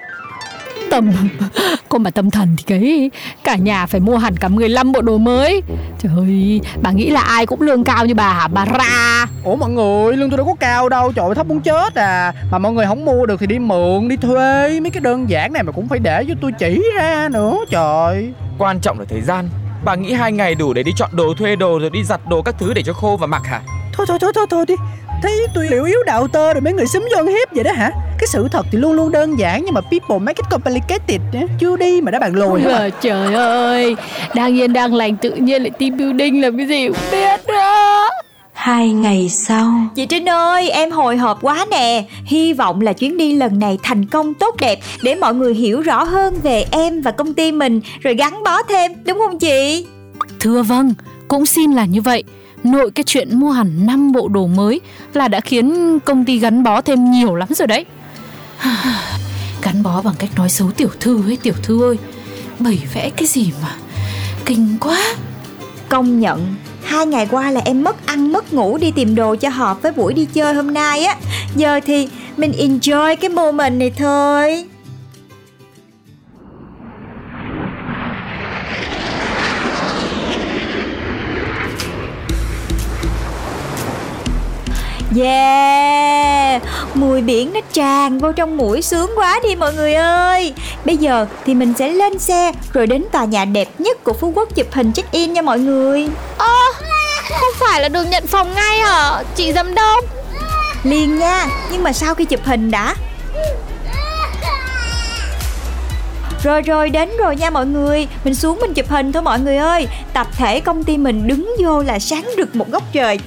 Tâm 0.90 1.12
Cô 1.88 1.98
mà 1.98 2.10
tâm 2.10 2.30
thần 2.30 2.56
thì 2.56 2.64
cái 2.66 3.10
Cả 3.44 3.56
nhà 3.56 3.86
phải 3.86 4.00
mua 4.00 4.16
hẳn 4.16 4.36
cả 4.36 4.48
15 4.48 4.92
bộ 4.92 5.00
đồ 5.00 5.18
mới. 5.18 5.62
Trời 5.98 6.12
ơi 6.16 6.60
Bà 6.82 6.90
nghĩ 6.90 7.10
là 7.10 7.20
ai 7.20 7.46
cũng 7.46 7.60
lương 7.60 7.84
cao 7.84 8.06
như 8.06 8.14
bà 8.14 8.32
hả 8.32 8.48
bà 8.48 8.64
ra? 8.64 9.26
Ủa 9.44 9.56
mọi 9.56 9.70
người, 9.70 10.16
lương 10.16 10.30
tôi 10.30 10.36
đâu 10.36 10.46
có 10.46 10.54
cao 10.60 10.88
đâu 10.88 11.12
Trời 11.12 11.26
ơi, 11.26 11.34
thấp 11.34 11.46
muốn 11.46 11.60
chết 11.60 11.94
à. 11.94 12.32
Mà 12.50 12.58
mọi 12.58 12.72
người 12.72 12.86
không 12.86 13.04
mua 13.04 13.26
được 13.26 13.40
thì 13.40 13.46
đi 13.46 13.58
mượn, 13.58 14.08
đi 14.08 14.16
thuê 14.16 14.80
Mấy 14.80 14.90
cái 14.90 15.00
đơn 15.00 15.30
giản 15.30 15.52
này 15.52 15.62
mà 15.62 15.72
cũng 15.72 15.88
phải 15.88 15.98
để 15.98 16.24
cho 16.28 16.34
tôi 16.40 16.52
chỉ 16.58 16.82
ra 16.96 17.28
nữa 17.32 17.56
Trời. 17.70 18.32
Quan 18.58 18.80
trọng 18.80 18.98
là 18.98 19.04
thời 19.08 19.20
gian. 19.20 19.48
Bà 19.84 19.94
nghĩ 19.94 20.12
hai 20.12 20.32
ngày 20.32 20.54
đủ 20.54 20.72
để 20.72 20.82
đi 20.82 20.92
chọn 20.96 21.10
đồ, 21.12 21.34
thuê 21.38 21.56
đồ 21.56 21.78
rồi 21.78 21.90
đi 21.90 22.04
giặt 22.04 22.20
đồ 22.28 22.42
các 22.42 22.54
thứ 22.58 22.74
để 22.74 22.82
cho 22.82 22.92
khô 22.92 23.16
và 23.20 23.26
mặc 23.26 23.42
hả? 23.44 23.60
Thôi 23.92 24.06
thôi 24.08 24.18
thôi 24.20 24.32
thôi 24.34 24.46
thôi 24.50 24.64
đi 24.68 24.74
Thấy 25.26 25.46
tôi 25.54 25.66
liệu 25.70 25.84
yếu 25.84 26.02
đạo 26.02 26.28
tơ 26.28 26.52
rồi 26.52 26.60
mấy 26.60 26.72
người 26.72 26.86
xúm 26.86 27.02
vô 27.16 27.22
hiếp 27.22 27.54
vậy 27.54 27.64
đó 27.64 27.72
hả 27.72 27.90
Cái 28.18 28.26
sự 28.26 28.48
thật 28.52 28.66
thì 28.72 28.78
luôn 28.78 28.92
luôn 28.92 29.12
đơn 29.12 29.38
giản 29.38 29.64
Nhưng 29.64 29.74
mà 29.74 29.80
people 29.80 30.18
make 30.18 30.42
it 30.42 30.50
complicated. 30.50 31.20
Chưa 31.58 31.76
đi 31.76 32.00
mà 32.00 32.10
đã 32.10 32.18
bàn 32.18 32.34
lùi 32.34 32.60
hả 32.60 32.88
Trời 33.00 33.34
ơi 33.34 33.96
Đang 34.34 34.58
yên 34.58 34.72
đang 34.72 34.94
lành 34.94 35.16
tự 35.16 35.30
nhiên 35.30 35.62
lại 35.62 35.70
team 35.70 35.96
building 35.96 36.40
là 36.42 36.50
cái 36.58 36.66
gì 36.66 36.88
cũng 36.88 36.96
biết 37.12 37.40
nữa 37.48 38.08
Hai 38.52 38.92
ngày 38.92 39.28
sau 39.28 39.72
Chị 39.94 40.06
Trinh 40.06 40.28
ơi, 40.28 40.70
em 40.70 40.90
hồi 40.90 41.16
hộp 41.16 41.38
quá 41.42 41.66
nè 41.70 42.04
Hy 42.24 42.52
vọng 42.52 42.80
là 42.80 42.92
chuyến 42.92 43.16
đi 43.16 43.34
lần 43.34 43.58
này 43.58 43.78
thành 43.82 44.06
công 44.06 44.34
tốt 44.34 44.56
đẹp 44.60 44.78
Để 45.02 45.14
mọi 45.14 45.34
người 45.34 45.54
hiểu 45.54 45.80
rõ 45.80 46.04
hơn 46.04 46.34
về 46.42 46.64
em 46.70 47.02
và 47.02 47.10
công 47.10 47.34
ty 47.34 47.52
mình 47.52 47.80
Rồi 48.00 48.14
gắn 48.14 48.42
bó 48.44 48.62
thêm, 48.62 48.92
đúng 49.04 49.18
không 49.18 49.38
chị? 49.38 49.86
Thưa 50.40 50.62
vâng, 50.62 50.94
cũng 51.28 51.46
xin 51.46 51.72
là 51.72 51.84
như 51.84 52.00
vậy. 52.00 52.24
Nội 52.66 52.90
cái 52.90 53.04
chuyện 53.06 53.40
mua 53.40 53.50
hẳn 53.50 53.86
5 53.86 54.12
bộ 54.12 54.28
đồ 54.28 54.46
mới 54.46 54.80
là 55.12 55.28
đã 55.28 55.40
khiến 55.40 55.98
công 56.04 56.24
ty 56.24 56.38
gắn 56.38 56.62
bó 56.62 56.80
thêm 56.80 57.10
nhiều 57.10 57.34
lắm 57.34 57.48
rồi 57.50 57.66
đấy. 57.66 57.84
gắn 59.62 59.82
bó 59.82 60.02
bằng 60.02 60.14
cách 60.18 60.30
nói 60.36 60.48
xấu 60.48 60.70
tiểu 60.70 60.90
thư 61.00 61.28
ấy, 61.28 61.36
tiểu 61.42 61.54
thư 61.62 61.82
ơi. 61.82 61.96
Bày 62.58 62.82
vẽ 62.94 63.10
cái 63.16 63.26
gì 63.26 63.52
mà 63.62 63.74
kinh 64.44 64.76
quá. 64.80 64.98
Công 65.88 66.20
nhận, 66.20 66.54
Hai 66.86 67.06
ngày 67.06 67.26
qua 67.30 67.50
là 67.50 67.60
em 67.64 67.84
mất 67.84 68.06
ăn, 68.06 68.32
mất 68.32 68.52
ngủ 68.52 68.78
đi 68.78 68.90
tìm 68.90 69.14
đồ 69.14 69.34
cho 69.34 69.48
hợp 69.48 69.82
với 69.82 69.92
buổi 69.92 70.14
đi 70.14 70.26
chơi 70.34 70.54
hôm 70.54 70.74
nay 70.74 71.04
á 71.04 71.16
Giờ 71.56 71.80
thì 71.86 72.08
mình 72.36 72.52
enjoy 72.52 73.16
cái 73.16 73.30
moment 73.30 73.78
này 73.78 73.90
thôi 73.90 74.64
Yeah. 85.18 86.62
Mùi 86.94 87.22
biển 87.22 87.52
nó 87.52 87.60
tràn 87.72 88.18
vô 88.18 88.32
trong 88.32 88.56
mũi 88.56 88.82
sướng 88.82 89.10
quá 89.16 89.40
đi 89.42 89.56
mọi 89.56 89.74
người 89.74 89.94
ơi. 89.94 90.54
Bây 90.84 90.96
giờ 90.96 91.26
thì 91.46 91.54
mình 91.54 91.74
sẽ 91.78 91.88
lên 91.88 92.18
xe 92.18 92.52
Rồi 92.72 92.86
đến 92.86 93.04
tòa 93.12 93.24
nhà 93.24 93.44
đẹp 93.44 93.68
nhất 93.78 94.04
của 94.04 94.12
Phú 94.12 94.32
Quốc 94.34 94.48
chụp 94.54 94.66
hình 94.72 94.92
check 94.92 95.10
in 95.10 95.32
nha 95.32 95.42
mọi 95.42 95.58
người. 95.58 96.08
Ơ 96.38 96.54
Không 97.30 97.52
phải 97.54 97.80
là 97.80 97.88
được 97.88 98.04
nhận 98.04 98.26
phòng 98.26 98.54
ngay 98.54 98.78
hả? 98.78 99.22
Chị 99.34 99.52
giám 99.52 99.74
đốc. 99.74 100.04
Liền 100.82 101.18
nha 101.18 101.46
Nhưng 101.72 101.82
mà 101.82 101.92
sau 101.92 102.14
khi 102.14 102.24
chụp 102.24 102.40
hình 102.44 102.70
đã. 102.70 102.94
Rồi 106.42 106.62
rồi 106.62 106.90
đến 106.90 107.10
rồi 107.18 107.36
nha 107.36 107.50
mọi 107.50 107.66
người. 107.66 108.08
Mình 108.24 108.34
xuống 108.34 108.58
mình 108.60 108.74
chụp 108.74 108.88
hình 108.88 109.12
thôi 109.12 109.22
mọi 109.22 109.40
người 109.40 109.56
ơi. 109.56 109.86
Tập 110.12 110.26
thể 110.36 110.60
công 110.60 110.84
ty 110.84 110.96
mình 110.96 111.28
đứng 111.28 111.54
vô 111.58 111.82
là 111.82 111.98
sáng 111.98 112.24
rực 112.36 112.56
một 112.56 112.70
góc 112.70 112.82
trời 112.92 113.18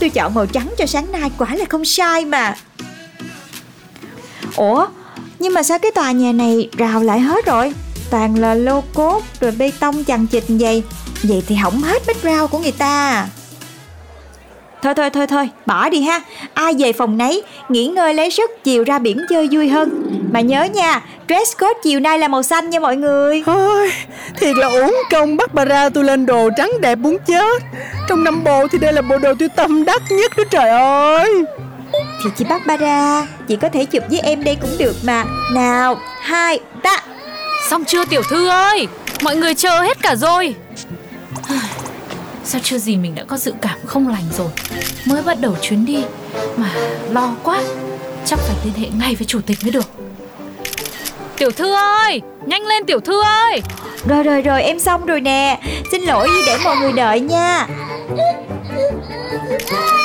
Tôi 0.00 0.08
chọn 0.08 0.34
màu 0.34 0.46
trắng 0.46 0.74
cho 0.78 0.86
sáng 0.86 1.12
nay, 1.12 1.30
quả 1.38 1.54
là 1.54 1.64
không 1.68 1.84
sai 1.84 2.24
mà. 2.24 2.54
Ủa, 4.56 4.86
nhưng 5.38 5.54
mà 5.54 5.62
sao 5.62 5.78
cái 5.78 5.90
tòa 5.90 6.12
nhà 6.12 6.32
này 6.32 6.68
rào 6.76 7.02
lại 7.02 7.20
hết 7.20 7.46
rồi? 7.46 7.72
Toàn 8.10 8.38
là 8.38 8.54
lô 8.54 8.80
cốt 8.94 9.22
rồi 9.40 9.50
bê 9.50 9.72
tông 9.80 10.04
chằng 10.04 10.26
chịt 10.26 10.44
vậy. 10.48 10.82
Vậy 11.22 11.42
thì 11.46 11.54
hỏng 11.54 11.82
hết 11.82 12.06
background 12.06 12.50
của 12.50 12.58
người 12.58 12.72
ta. 12.72 13.26
Thôi 14.82 14.94
thôi 14.94 15.10
thôi 15.10 15.26
thôi 15.26 15.48
bỏ 15.66 15.88
đi 15.88 16.02
ha. 16.02 16.20
Ai 16.54 16.74
về 16.78 16.92
phòng 16.92 17.18
nấy 17.18 17.42
Nghỉ 17.68 17.86
ngơi 17.86 18.14
lấy 18.14 18.30
sức 18.30 18.50
chiều 18.64 18.84
ra 18.84 18.98
biển 18.98 19.18
chơi 19.30 19.48
vui 19.52 19.68
hơn. 19.68 20.06
Mà 20.32 20.40
nhớ 20.40 20.64
nha 20.64 21.02
Dress 21.28 21.56
code 21.58 21.80
chiều 21.82 22.00
nay 22.00 22.18
là 22.18 22.28
màu 22.28 22.42
xanh 22.42 22.70
nha 22.70 22.80
mọi 22.80 22.96
người. 22.96 23.42
Ôi, 23.46 23.92
thiệt 24.40 24.56
là 24.56 24.66
uổng 24.66 24.94
công 25.10 25.36
bắt 25.36 25.54
bà 25.54 25.64
ra 25.64 25.88
tôi 25.88 26.04
lên 26.04 26.26
đồ 26.26 26.50
trắng 26.56 26.70
đẹp 26.80 26.98
muốn 26.98 27.16
chết. 27.26 27.62
Trong 28.08 28.24
năm 28.24 28.44
bộ 28.44 28.66
thì 28.72 28.78
đây 28.78 28.92
là 28.92 29.02
bộ 29.02 29.18
đồ 29.18 29.34
tôi 29.38 29.48
tâm 29.48 29.84
đắc 29.84 30.02
nhất 30.10 30.32
đó 30.36 30.44
trời 30.50 30.68
ơi. 30.68 31.44
Thì 32.24 32.30
chị 32.36 32.44
bắt 32.44 32.62
ba 32.66 32.76
ra 32.76 33.26
Chị 33.48 33.56
có 33.56 33.68
thể 33.68 33.84
chụp 33.84 34.02
với 34.10 34.20
em 34.20 34.44
đây 34.44 34.56
cũng 34.60 34.70
được 34.78 34.96
mà. 35.04 35.24
Nào 35.54 35.98
hai 36.20 36.60
ba. 36.82 36.96
Xong 37.68 37.84
chưa 37.84 38.04
tiểu 38.04 38.22
thư 38.30 38.48
ơi? 38.48 38.88
Mọi 39.22 39.36
người 39.36 39.54
chờ 39.54 39.80
hết 39.80 40.02
cả 40.02 40.14
rồi 40.14 40.54
Sao 42.48 42.60
chưa 42.64 42.78
gì 42.78 42.96
mình 42.96 43.14
đã 43.14 43.24
có 43.24 43.36
dự 43.36 43.52
cảm 43.62 43.78
không 43.86 44.08
lành 44.08 44.24
rồi? 44.38 44.48
Mới 45.04 45.22
bắt 45.22 45.40
đầu 45.40 45.56
chuyến 45.60 45.84
đi 45.84 46.04
Mà 46.56 46.70
lo 47.10 47.34
quá. 47.42 47.62
Chắc 48.24 48.38
phải 48.38 48.56
liên 48.64 48.74
hệ 48.74 48.88
ngay 49.00 49.14
với 49.14 49.26
chủ 49.26 49.40
tịch 49.46 49.58
mới 49.62 49.70
được. 49.70 49.90
Tiểu 51.38 51.50
thư 51.50 51.74
ơi 51.74 52.20
Nhanh 52.46 52.66
lên 52.66 52.84
tiểu 52.84 53.00
thư 53.00 53.22
ơi. 53.22 53.60
Rồi 54.08 54.22
rồi 54.22 54.42
rồi 54.42 54.62
em 54.62 54.78
xong 54.78 55.06
rồi 55.06 55.20
nè. 55.20 55.60
Xin 55.92 56.02
lỗi 56.02 56.28
vì 56.34 56.42
để 56.46 56.56
mọi 56.64 56.76
người 56.76 56.92
đợi 56.92 57.20
nha. 57.20 57.66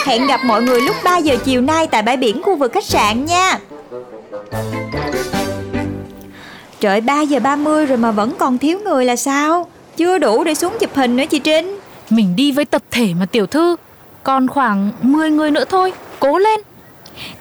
Hẹn 0.05 0.27
gặp 0.27 0.39
mọi 0.45 0.61
người 0.61 0.81
lúc 0.81 0.95
3 1.03 1.17
giờ 1.17 1.35
chiều 1.45 1.61
nay 1.61 1.87
tại 1.87 2.01
bãi 2.01 2.17
biển 2.17 2.41
khu 2.41 2.55
vực 2.55 2.71
khách 2.73 2.85
sạn 2.85 3.25
nha. 3.25 3.59
Trời 6.79 7.01
3 7.01 7.21
giờ 7.21 7.39
30 7.39 7.85
rồi 7.85 7.97
mà 7.97 8.11
vẫn 8.11 8.33
còn 8.39 8.57
thiếu 8.57 8.79
người 8.79 9.05
là 9.05 9.15
sao? 9.15 9.67
Chưa 9.97 10.17
đủ 10.17 10.43
để 10.43 10.55
xuống 10.55 10.77
chụp 10.79 10.95
hình 10.95 11.15
nữa 11.15 11.23
chị 11.29 11.39
Trinh 11.39 11.79
Mình 12.15 12.35
đi 12.35 12.51
với 12.51 12.65
tập 12.65 12.81
thể 12.91 13.07
mà 13.19 13.25
tiểu 13.25 13.47
thư. 13.47 13.75
Còn 14.23 14.47
khoảng 14.47 14.91
10 15.01 15.31
người 15.31 15.51
nữa 15.51 15.65
thôi. 15.69 15.93
Cố 16.19 16.37
lên. 16.37 16.59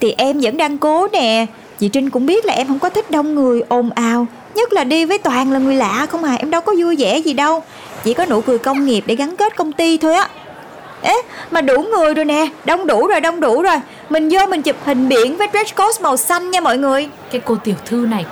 Thì 0.01 0.15
em 0.19 0.41
vẫn 0.41 0.57
đang 0.57 0.79
cố 0.79 1.09
nè. 1.13 1.47
Chị 1.79 1.89
Trinh 1.89 2.11
cũng 2.11 2.27
biết 2.27 2.45
là 2.45 2.55
em 2.55 2.69
không 2.69 2.79
có 2.79 2.89
thích 2.89 3.11
đông 3.11 3.35
người 3.35 3.63
ồn 3.69 3.91
ào. 3.91 4.27
Nhất 4.55 4.73
là 4.73 4.85
đi 4.85 5.05
với 5.05 5.19
toàn 5.19 5.53
là 5.53 5.59
người 5.59 5.75
lạ 5.75 6.07
không 6.11 6.25
à. 6.25 6.37
Em 6.39 6.51
đâu 6.51 6.61
có 6.61 6.75
vui 6.79 6.97
vẻ 6.97 7.19
gì 7.19 7.33
đâu. 7.33 7.63
Chỉ 8.05 8.15
có 8.15 8.27
nụ 8.27 8.41
cười 8.41 8.59
công 8.59 8.87
nghiệp 8.87 9.05
để 9.07 9.15
gắn 9.15 9.37
kết 9.37 9.57
công 9.57 9.73
ty 9.73 9.99
thôi 9.99 10.15
á. 10.15 10.29
Ế 11.03 11.15
mà 11.51 11.61
đủ 11.61 11.83
người 11.83 12.15
rồi 12.15 12.25
nè. 12.25 12.49
Đông 12.65 12.87
đủ 12.87 13.07
rồi 13.07 13.21
đông 13.21 13.41
đủ 13.41 13.63
rồi. 13.63 13.77
Mình 14.11 14.29
vô 14.29 14.47
mình 14.47 14.63
chụp 14.63 14.77
hình 14.85 15.09
biển 15.09 15.37
với 15.37 15.49
dress 15.53 15.75
code 15.75 16.03
màu 16.03 16.17
xanh 16.17 16.51
nha 16.51 16.61
mọi 16.61 16.79
người. 16.79 17.09
Cái 17.31 17.41
cô 17.45 17.57
tiểu 17.65 17.75
thư 17.87 17.97
này 17.97 18.27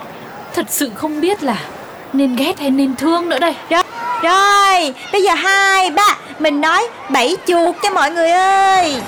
Thật 0.55 0.67
sự 0.69 0.91
không 0.95 1.21
biết 1.21 1.43
là 1.43 1.65
Nên 2.13 2.37
ghét 2.37 2.59
hay 2.59 2.71
nên 2.71 2.97
thương 2.97 3.29
nữa 3.29 3.39
đây. 3.39 3.55
Rồi, 3.71 3.83
rồi 4.23 4.95
bây 5.13 5.23
giờ 5.23 5.35
hai 5.35 5.91
ba. 5.91 6.17
Mình 6.39 6.61
nói 6.61 6.89
bảy 7.11 7.37
chuột 7.47 7.77
cho 7.83 7.91
mọi 7.91 8.11
người 8.11 8.31
ơi. 8.31 9.03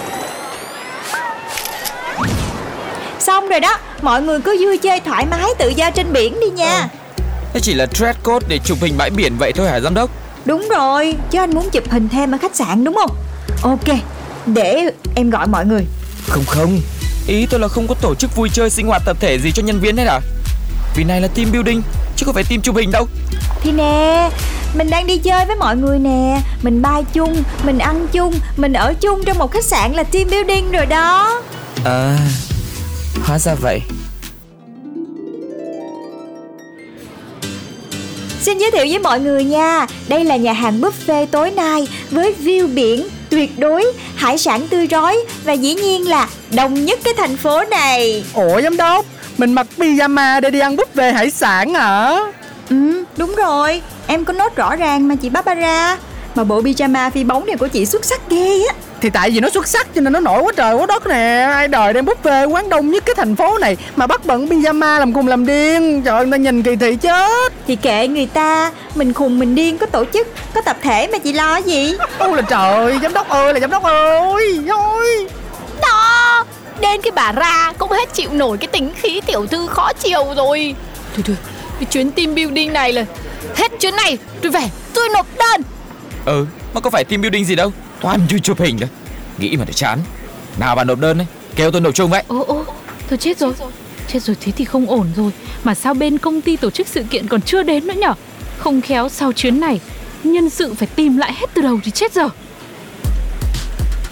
Xong 3.19 3.49
rồi 3.49 3.61
đó 3.61 3.79
Mọi 4.03 4.23
người 4.23 4.41
cứ 4.41 4.57
vui 4.65 4.79
chơi 4.79 5.01
thoải 5.01 5.27
mái 5.27 5.51
tự 5.59 5.69
do 5.69 5.91
trên 5.91 6.13
biển 6.13 6.41
đi 6.41 6.51
nha. 6.51 6.89
Thế 7.53 7.61
chỉ 7.61 7.75
là 7.75 7.87
dress 7.87 8.19
code 8.23 8.47
để 8.49 8.59
chụp 8.65 8.79
hình 8.81 8.97
bãi 8.97 9.11
biển 9.11 9.37
vậy 9.39 9.53
thôi 9.53 9.69
hả 9.69 9.81
giám 9.81 9.95
đốc? 9.95 10.11
Đúng 10.45 10.69
rồi 10.69 11.15
Chứ 11.31 11.39
anh 11.39 11.55
muốn 11.55 11.71
chụp 11.71 11.85
hình 11.91 12.09
thêm 12.09 12.35
ở 12.35 12.39
khách 12.43 12.57
sạn 12.57 12.85
đúng 12.85 12.95
không? 12.95 13.11
Ok 13.63 13.97
Để 14.47 14.91
em 15.17 15.31
gọi 15.31 15.47
mọi 15.47 15.67
người. 15.67 15.87
Không 16.29 16.45
không. 16.47 16.81
Ý 17.27 17.47
tôi 17.51 17.61
là 17.61 17.69
không 17.69 17.87
có 17.89 17.95
tổ 18.01 18.15
chức 18.15 18.37
vui 18.37 18.49
chơi 18.53 18.71
sinh 18.71 18.87
hoạt 18.87 19.03
tập 19.07 19.17
thể 19.21 19.39
gì 19.39 19.53
cho 19.55 19.63
nhân 19.63 19.81
viên 19.81 19.97
hết 19.97 20.05
à? 20.05 20.21
Vì 20.97 21.05
này 21.05 21.21
là 21.21 21.29
team 21.29 21.53
building 21.53 21.83
Chứ 22.17 22.27
không 22.27 22.35
phải 22.35 22.45
team 22.45 22.61
chụp 22.63 22.77
hình 22.77 22.91
đâu. 22.91 23.07
Thì 23.61 23.73
nè 23.73 24.31
Mình 24.75 24.91
đang 24.91 25.07
đi 25.07 25.19
chơi 25.19 25.45
với 25.45 25.57
mọi 25.57 25.77
người 25.77 25.99
nè. 25.99 26.41
Mình 26.63 26.83
bay 26.83 27.05
chung 27.13 27.43
Mình 27.65 27.79
ăn 27.79 28.07
chung 28.13 28.35
Mình 28.57 28.73
ở 28.73 28.95
chung 29.01 29.25
trong 29.25 29.39
một 29.39 29.53
khách 29.53 29.65
sạn 29.65 29.93
là 29.93 30.03
team 30.03 30.31
building 30.31 30.71
rồi 30.73 30.87
đó. 30.87 31.41
À 31.85 32.19
Hóa 33.25 33.39
ra 33.39 33.55
vậy. 33.55 33.81
Xin 38.41 38.59
giới 38.59 38.71
thiệu 38.71 38.87
với 38.91 38.99
mọi 38.99 39.21
người 39.21 39.45
nha. 39.45 39.87
Đây 40.09 40.25
là 40.25 40.37
nhà 40.37 40.53
hàng 40.53 40.81
buffet 40.81 41.27
tối 41.27 41.51
nay 41.51 41.89
Với 42.11 42.35
view 42.45 42.75
biển 42.75 43.09
tuyệt 43.31 43.59
đối 43.59 43.85
Hải 44.17 44.39
sản 44.39 44.69
tươi 44.69 44.87
rói 44.91 45.17
Và 45.45 45.53
dĩ 45.53 45.75
nhiên 45.75 46.09
là 46.09 46.29
đông 46.51 46.85
nhất 46.85 46.99
cái 47.05 47.15
thành 47.17 47.37
phố 47.37 47.65
này. 47.65 48.25
Ủa 48.35 48.61
giám 48.63 48.77
đốc 48.77 49.05
Mình 49.39 49.53
mặc 49.53 49.67
pyjama 49.79 50.41
để 50.41 50.51
đi 50.51 50.61
ăn 50.61 50.77
buffet 50.77 51.13
hải 51.13 51.31
sản 51.31 51.75
hả? 51.75 52.19
Ừ 52.71 53.05
đúng 53.17 53.35
rồi 53.35 53.83
Em 54.13 54.25
có 54.25 54.33
nốt 54.33 54.57
rõ 54.57 54.77
ràng 54.77 55.09
mà 55.09 55.15
chị 55.15 55.29
Barbara. 55.29 55.99
Mà 56.35 56.45
bộ 56.45 56.61
pyjama 56.61 57.11
phi 57.11 57.25
bóng 57.25 57.47
này 57.47 57.57
của 57.57 57.69
chị 57.69 57.87
xuất 57.87 58.05
sắc 58.05 58.21
ghê 58.29 58.65
á. 58.69 58.75
Thì 59.01 59.11
tại 59.11 59.31
vì 59.31 59.41
nó 59.41 59.51
xuất 59.51 59.69
sắc 59.69 59.95
cho 59.95 60.01
nên 60.01 60.13
nó 60.13 60.21
nổi 60.21 60.43
quá 60.43 60.53
trời 60.57 60.75
quá 60.75 60.87
đất 60.87 61.07
nè. 61.07 61.47
Ai 61.53 61.69
đời 61.69 61.93
đem 61.93 62.05
buffet 62.05 62.51
quán 62.51 62.69
đông 62.69 62.91
nhất 62.91 63.03
cái 63.07 63.15
thành 63.15 63.37
phố 63.37 63.59
này 63.59 63.77
Mà 63.97 64.07
bắt 64.07 64.25
bận 64.25 64.47
pyjama 64.47 64.99
làm 64.99 65.13
cùng 65.13 65.29
làm 65.29 65.47
điên. 65.47 66.03
Trời 66.03 66.17
ơi, 66.17 66.27
người 66.27 66.33
ta 66.33 66.37
nhìn 66.37 66.63
kỳ 66.63 66.77
thị 66.77 66.97
chết. 66.97 67.53
Thì 67.67 67.77
kệ 67.77 68.09
người 68.09 68.27
ta 68.27 68.73
Mình 68.95 69.13
khùng 69.13 69.39
mình 69.39 69.55
điên 69.55 69.79
có 69.79 69.87
tổ 69.87 70.05
chức 70.13 70.29
Có 70.55 70.61
tập 70.61 70.77
thể 70.83 71.09
mà 71.13 71.19
chị 71.19 71.33
lo 71.33 71.57
gì? 71.57 71.97
Ôi 72.19 72.37
là 72.37 72.43
trời 72.43 72.99
Giám 73.03 73.15
đốc 73.15 73.29
ơi 73.29 73.55
là 73.55 73.61
giám 73.61 73.71
đốc 73.71 73.83
ơi 73.83 74.59
Thôi 74.69 75.27
Đó 75.83 76.45
Đến 76.81 77.01
cái 77.03 77.11
bà 77.15 77.33
ra 77.33 77.73
cũng 77.79 77.91
hết 77.91 78.15
chịu 78.15 78.31
nổi 78.33 78.59
cái 78.59 78.69
tính 78.69 78.93
khí 78.97 79.21
tiểu 79.27 79.47
thư 79.47 79.67
khó 79.67 79.93
chịu 79.93 80.25
rồi. 80.37 80.75
Thôi 81.15 81.25
thôi 81.27 81.37
Cái 81.81 81.85
chuyến 81.91 82.11
team 82.11 82.35
building 82.35 82.73
này 82.73 82.93
là 82.93 83.05
Hết 83.57 83.73
chuyến 83.81 83.97
này 83.97 84.19
tôi 84.43 84.53
về. 84.53 84.63
Tôi 84.95 85.09
nộp 85.15 85.27
đơn. 85.39 85.61
Ừ 86.25 86.47
Mà 86.75 86.81
có 86.81 86.91
phải 86.91 87.05
team 87.05 87.21
building 87.23 87.45
gì 87.45 87.55
đâu? 87.55 87.73
Toàn 88.01 88.21
chui 88.29 88.41
chụp 88.41 88.61
hình 88.61 88.79
thôi. 88.79 88.89
Nghĩ 89.39 89.57
mà 89.57 89.65
để 89.65 89.73
chán. 89.73 89.99
Nào 90.59 90.77
bà 90.77 90.85
nộp 90.85 90.99
đơn 90.99 91.19
đấy 91.19 91.27
Kêu 91.57 91.71
tôi 91.71 91.81
nộp 91.81 91.95
chung 91.95 92.11
vậy. 92.11 92.23
Ô 92.29 92.45
ô 92.49 92.65
Thôi 93.09 93.19
chết 93.19 93.39
rồi. 93.39 93.53
Chết 94.09 94.23
rồi 94.23 94.37
thế 94.41 94.53
thì 94.57 94.65
không 94.65 94.87
ổn 94.91 95.07
rồi. 95.17 95.31
Mà 95.65 95.75
sao 95.75 95.95
bên 95.95 96.19
công 96.19 96.41
ty 96.41 96.57
tổ 96.57 96.71
chức 96.71 96.89
sự 96.89 97.03
kiện 97.11 97.29
còn 97.29 97.41
chưa 97.43 97.63
đến 97.63 97.87
nữa 97.87 97.95
nhở? 97.97 98.15
Không 98.59 98.81
khéo 98.81 99.09
sau 99.09 99.33
chuyến 99.33 99.61
này 99.61 99.81
Nhân 100.25 100.51
sự 100.51 100.75
phải 100.75 100.89
tìm 100.97 101.17
lại 101.17 101.33
hết 101.33 101.47
từ 101.55 101.63
đầu 101.63 101.81
thì 101.85 101.91
chết 101.91 102.13
giờ 102.13 102.29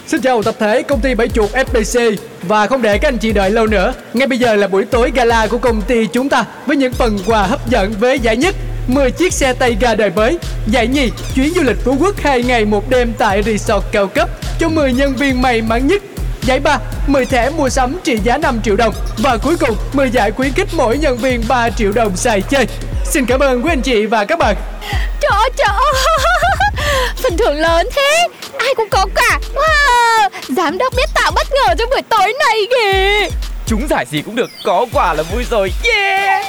Xin 0.07 0.21
chào 0.21 0.43
tập 0.43 0.55
thể 0.59 0.83
công 0.83 1.01
ty 1.01 1.15
Bảy 1.15 1.29
Chuột 1.29 1.51
FPC 1.53 2.17
Và 2.43 2.67
không 2.67 2.83
để 2.83 2.99
các 2.99 3.09
anh 3.09 3.19
chị 3.19 3.33
đợi 3.33 3.51
lâu 3.51 3.67
nữa 3.67 3.93
Ngay 4.15 4.27
bây 4.27 4.39
giờ 4.39 4.55
là 4.55 4.69
buổi 4.69 4.85
tối 4.85 5.13
gala 5.15 5.47
của 5.47 5.59
công 5.59 5.83
ty 5.83 6.07
chúng 6.07 6.29
ta 6.29 6.45
Với 6.67 6.77
những 6.77 6.93
phần 6.93 7.19
quà 7.27 7.43
hấp 7.43 7.71
dẫn 7.71 7.93
với 8.01 8.19
giải 8.19 8.37
nhất 8.37 8.55
10 8.95 9.11
chiếc 9.11 9.33
xe 9.33 9.53
tay 9.53 9.77
ga 9.81 9.95
đời 9.95 10.11
mới. 10.11 10.39
Giải 10.67 10.87
nhì 10.87 11.11
chuyến 11.35 11.55
du 11.55 11.63
lịch 11.63 11.77
Phú 11.85 11.97
Quốc 12.01 12.15
2 12.23 12.43
ngày 12.43 12.65
một 12.65 12.89
đêm 12.89 13.13
tại 13.19 13.43
resort 13.43 13.85
cao 13.93 14.07
cấp 14.07 14.29
Cho 14.59 14.69
10 14.69 14.93
nhân 14.93 15.17
viên 15.17 15.43
may 15.43 15.63
mắn 15.63 15.87
nhất. 15.87 16.03
Giải 16.43 16.61
ba 16.61 16.79
10 17.07 17.27
thẻ 17.27 17.51
mua 17.51 17.69
sắm 17.69 17.99
trị 18.05 18.17
giá 18.25 18.37
5 18.37 18.61
triệu 18.65 18.77
đồng. 18.77 18.95
Và 19.19 19.37
cuối 19.37 19.57
cùng 19.61 19.77
10 19.93 20.11
giải 20.11 20.31
khuyến 20.31 20.53
khích 20.53 20.69
mỗi 20.73 20.99
nhân 20.99 21.17
viên 21.17 21.43
3 21.49 21.71
triệu 21.71 21.93
đồng 21.93 22.17
xài 22.17 22.41
chơi. 22.41 22.67
Xin 23.05 23.27
cảm 23.27 23.41
ơn 23.41 23.63
quý 23.65 23.71
anh 23.73 23.83
chị 23.83 24.07
và 24.07 24.25
các 24.25 24.39
bạn. 24.39 24.57
Trời 25.21 25.31
ơi, 25.31 25.51
trời 25.57 25.69
ơi. 25.69 25.93
Phần 27.23 27.37
thưởng 27.37 27.57
lớn 27.57 27.87
thế. 27.97 28.29
Ai 28.59 28.75
cũng 28.77 28.89
có 28.91 29.07
cả. 29.15 29.39
Wow. 29.55 30.29
Giám 30.57 30.79
đốc 30.79 30.95
biết 30.97 31.11
tạo 31.15 31.33
bất 31.35 31.47
ngờ 31.53 31.75
cho 31.79 31.87
buổi 31.87 32.03
tối 32.09 32.35
này 32.47 32.57
kìa. 32.71 33.37
Chúng 33.67 33.89
giải 33.91 34.07
gì 34.11 34.23
cũng 34.23 34.37
được. 34.37 34.51
Có 34.65 34.87
quà 34.93 35.15
là 35.15 35.23
vui 35.23 35.45
rồi. 35.51 35.73
Yeah. 35.85 36.45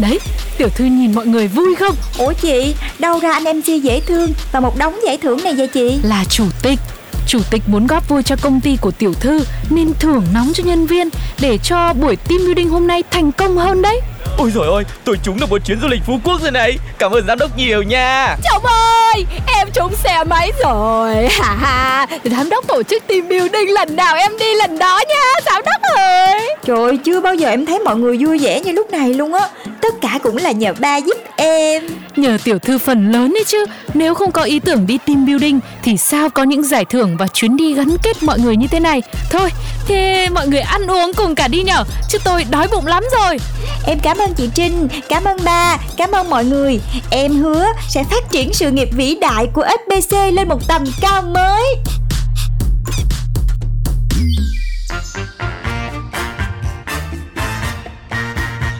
Đấy 0.00 0.18
Tiểu 0.58 0.68
thư 0.68 0.84
nhìn 0.84 1.14
mọi 1.14 1.26
người 1.26 1.48
vui 1.48 1.74
không? 1.74 1.96
Ủa 2.18 2.32
chị 2.32 2.74
Đâu 2.98 3.18
ra 3.18 3.32
anh 3.32 3.58
MC 3.58 3.82
dễ 3.82 4.00
thương 4.00 4.32
Và 4.52 4.60
một 4.60 4.78
đống 4.78 4.94
giải 5.06 5.16
thưởng 5.16 5.44
này 5.44 5.54
vậy 5.54 5.68
chị? 5.68 5.98
Là 6.02 6.24
chủ 6.24 6.44
tịch. 6.62 6.78
Chủ 7.26 7.38
tịch 7.50 7.62
muốn 7.66 7.86
góp 7.86 8.08
vui 8.08 8.22
cho 8.22 8.36
công 8.42 8.60
ty 8.60 8.76
của 8.80 8.90
tiểu 8.90 9.14
thư 9.14 9.40
Nên 9.70 9.92
thưởng 10.00 10.24
nóng 10.34 10.52
cho 10.54 10.64
nhân 10.64 10.86
viên 10.86 11.08
Để 11.40 11.58
cho 11.58 11.92
buổi 11.92 12.16
team 12.16 12.38
building 12.44 12.68
hôm 12.70 12.86
nay 12.86 13.02
thành 13.10 13.32
công 13.32 13.56
hơn 13.56 13.82
đấy 13.82 14.00
Ôi 14.38 14.50
rồi 14.54 14.66
ôi 14.66 14.84
Tôi 15.04 15.18
trúng 15.22 15.38
được 15.40 15.50
một 15.50 15.58
chuyến 15.64 15.80
du 15.80 15.88
lịch 15.88 16.00
Phú 16.06 16.20
Quốc 16.24 16.42
rồi 16.42 16.50
này. 16.50 16.78
Cảm 16.98 17.12
ơn 17.12 17.26
giám 17.26 17.38
đốc 17.38 17.56
nhiều 17.56 17.82
nha. 17.82 18.36
Chồng 18.44 18.64
ơi 18.66 19.26
Em 19.46 19.68
trúng 19.72 19.94
xe 19.94 20.24
máy 20.24 20.52
rồi. 20.64 21.28
Ha 21.40 21.54
ha 21.54 22.06
Giám 22.24 22.50
đốc 22.50 22.66
tổ 22.66 22.82
chức 22.82 23.06
team 23.06 23.28
building 23.28 23.70
lần 23.70 23.96
nào 23.96 24.16
em 24.16 24.38
đi 24.38 24.54
lần 24.54 24.78
đó 24.78 25.00
nha 25.08 25.40
Giám 25.46 25.62
đốc 25.64 25.82
ơi. 25.96 26.56
Trời 26.64 26.76
ơi, 26.76 26.98
chưa 27.04 27.20
bao 27.20 27.34
giờ 27.34 27.48
em 27.48 27.66
thấy 27.66 27.78
mọi 27.78 27.96
người 27.96 28.16
vui 28.20 28.38
vẻ 28.38 28.60
như 28.60 28.72
lúc 28.72 28.90
này 28.90 29.14
luôn 29.14 29.34
á. 29.34 29.48
Tất 29.80 29.94
cả 30.00 30.18
cũng 30.22 30.36
là 30.36 30.50
nhờ 30.50 30.72
ba 30.78 30.96
giúp 30.96 31.16
em. 31.36 31.86
Nhờ 32.16 32.38
tiểu 32.44 32.58
thư 32.58 32.78
phần 32.78 33.12
lớn 33.12 33.34
đấy 33.34 33.44
chứ. 33.46 33.64
Nếu 33.94 34.14
không 34.14 34.32
có 34.32 34.42
ý 34.42 34.58
tưởng 34.58 34.86
đi 34.86 34.98
team 35.06 35.26
building 35.26 35.60
Thì 35.82 35.96
sao 35.96 36.30
có 36.30 36.42
những 36.42 36.62
giải 36.62 36.84
thưởng 36.84 37.16
và 37.16 37.26
chuyến 37.26 37.56
đi 37.56 37.74
gắn 37.74 37.96
kết 38.02 38.22
mọi 38.22 38.38
người 38.38 38.56
như 38.56 38.66
thế 38.66 38.80
này? 38.80 39.02
Thôi 39.30 39.50
Thế 39.88 40.28
mọi 40.32 40.48
người 40.48 40.60
ăn 40.60 40.86
uống 40.86 41.12
cùng 41.16 41.34
cả 41.34 41.48
đi 41.48 41.62
nhở. 41.62 41.84
Chứ 42.08 42.18
tôi 42.24 42.44
đói 42.50 42.68
bụng 42.68 42.86
lắm 42.86 43.04
rồi. 43.20 43.38
Em 43.86 43.98
cảm 44.02 44.15
Cảm 44.16 44.28
ơn 44.28 44.34
chị 44.34 44.50
Trinh, 44.54 44.88
cảm 45.08 45.24
ơn 45.24 45.36
ba, 45.44 45.78
cảm 45.96 46.10
ơn 46.12 46.30
mọi 46.30 46.44
người. 46.44 46.80
Em 47.10 47.32
hứa 47.32 47.66
sẽ 47.88 48.04
phát 48.04 48.30
triển 48.30 48.52
sự 48.52 48.70
nghiệp 48.70 48.88
vĩ 48.92 49.16
đại 49.20 49.46
của 49.54 49.64
SBC 49.86 50.16
lên 50.32 50.48
một 50.48 50.68
tầm 50.68 50.84
cao 51.00 51.22
mới. 51.22 51.76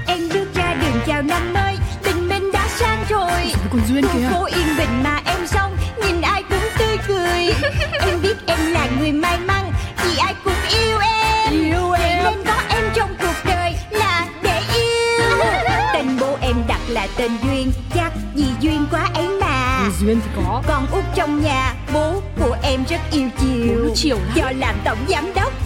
Em 0.07 0.29
bước 0.35 0.55
ra 0.55 0.75
đường 0.75 1.01
chào 1.07 1.23
năm 1.23 1.53
mới, 1.53 1.77
tình 2.03 2.29
mình 2.29 2.53
đã 2.53 2.69
sang 2.79 3.05
rồi. 3.09 3.53
Còn 3.73 3.81
duyên 3.89 4.05
kìa. 4.15 4.29
Cô 4.33 4.45
yên 4.45 4.77
bình 4.79 5.03
mà 5.03 5.21
em 5.27 5.47
xong, 5.47 5.77
nhìn 6.07 6.21
ai 6.21 6.43
cũng 6.43 6.69
tươi 6.79 6.97
cười. 7.09 7.55
em 8.01 8.23
biết 8.23 8.37
em 8.47 8.73
là 8.73 8.89
người 8.99 9.13
may 9.13 9.39
tên 17.17 17.31
duyên 17.43 17.73
chắc 17.95 18.13
vì 18.35 18.45
duyên 18.61 18.87
quá 18.91 19.11
ấy 19.15 19.29
mà. 19.41 19.83
Vì 19.83 20.07
duyên 20.07 20.21
thì 20.25 20.31
có. 20.37 20.63
Con 20.67 20.87
út 20.93 21.05
trong 21.15 21.43
nhà 21.43 21.75
bố 21.95 22.23
của 22.41 22.57
em 22.63 22.85
rất 22.89 23.01
yêu 23.13 23.29
chiều, 23.39 23.91
chiều 23.95 24.17
lắm. 24.17 24.33
do 24.37 24.51
làm 24.59 24.75
tổng 24.85 24.99
giám 25.09 25.35
đốc. 25.35 25.66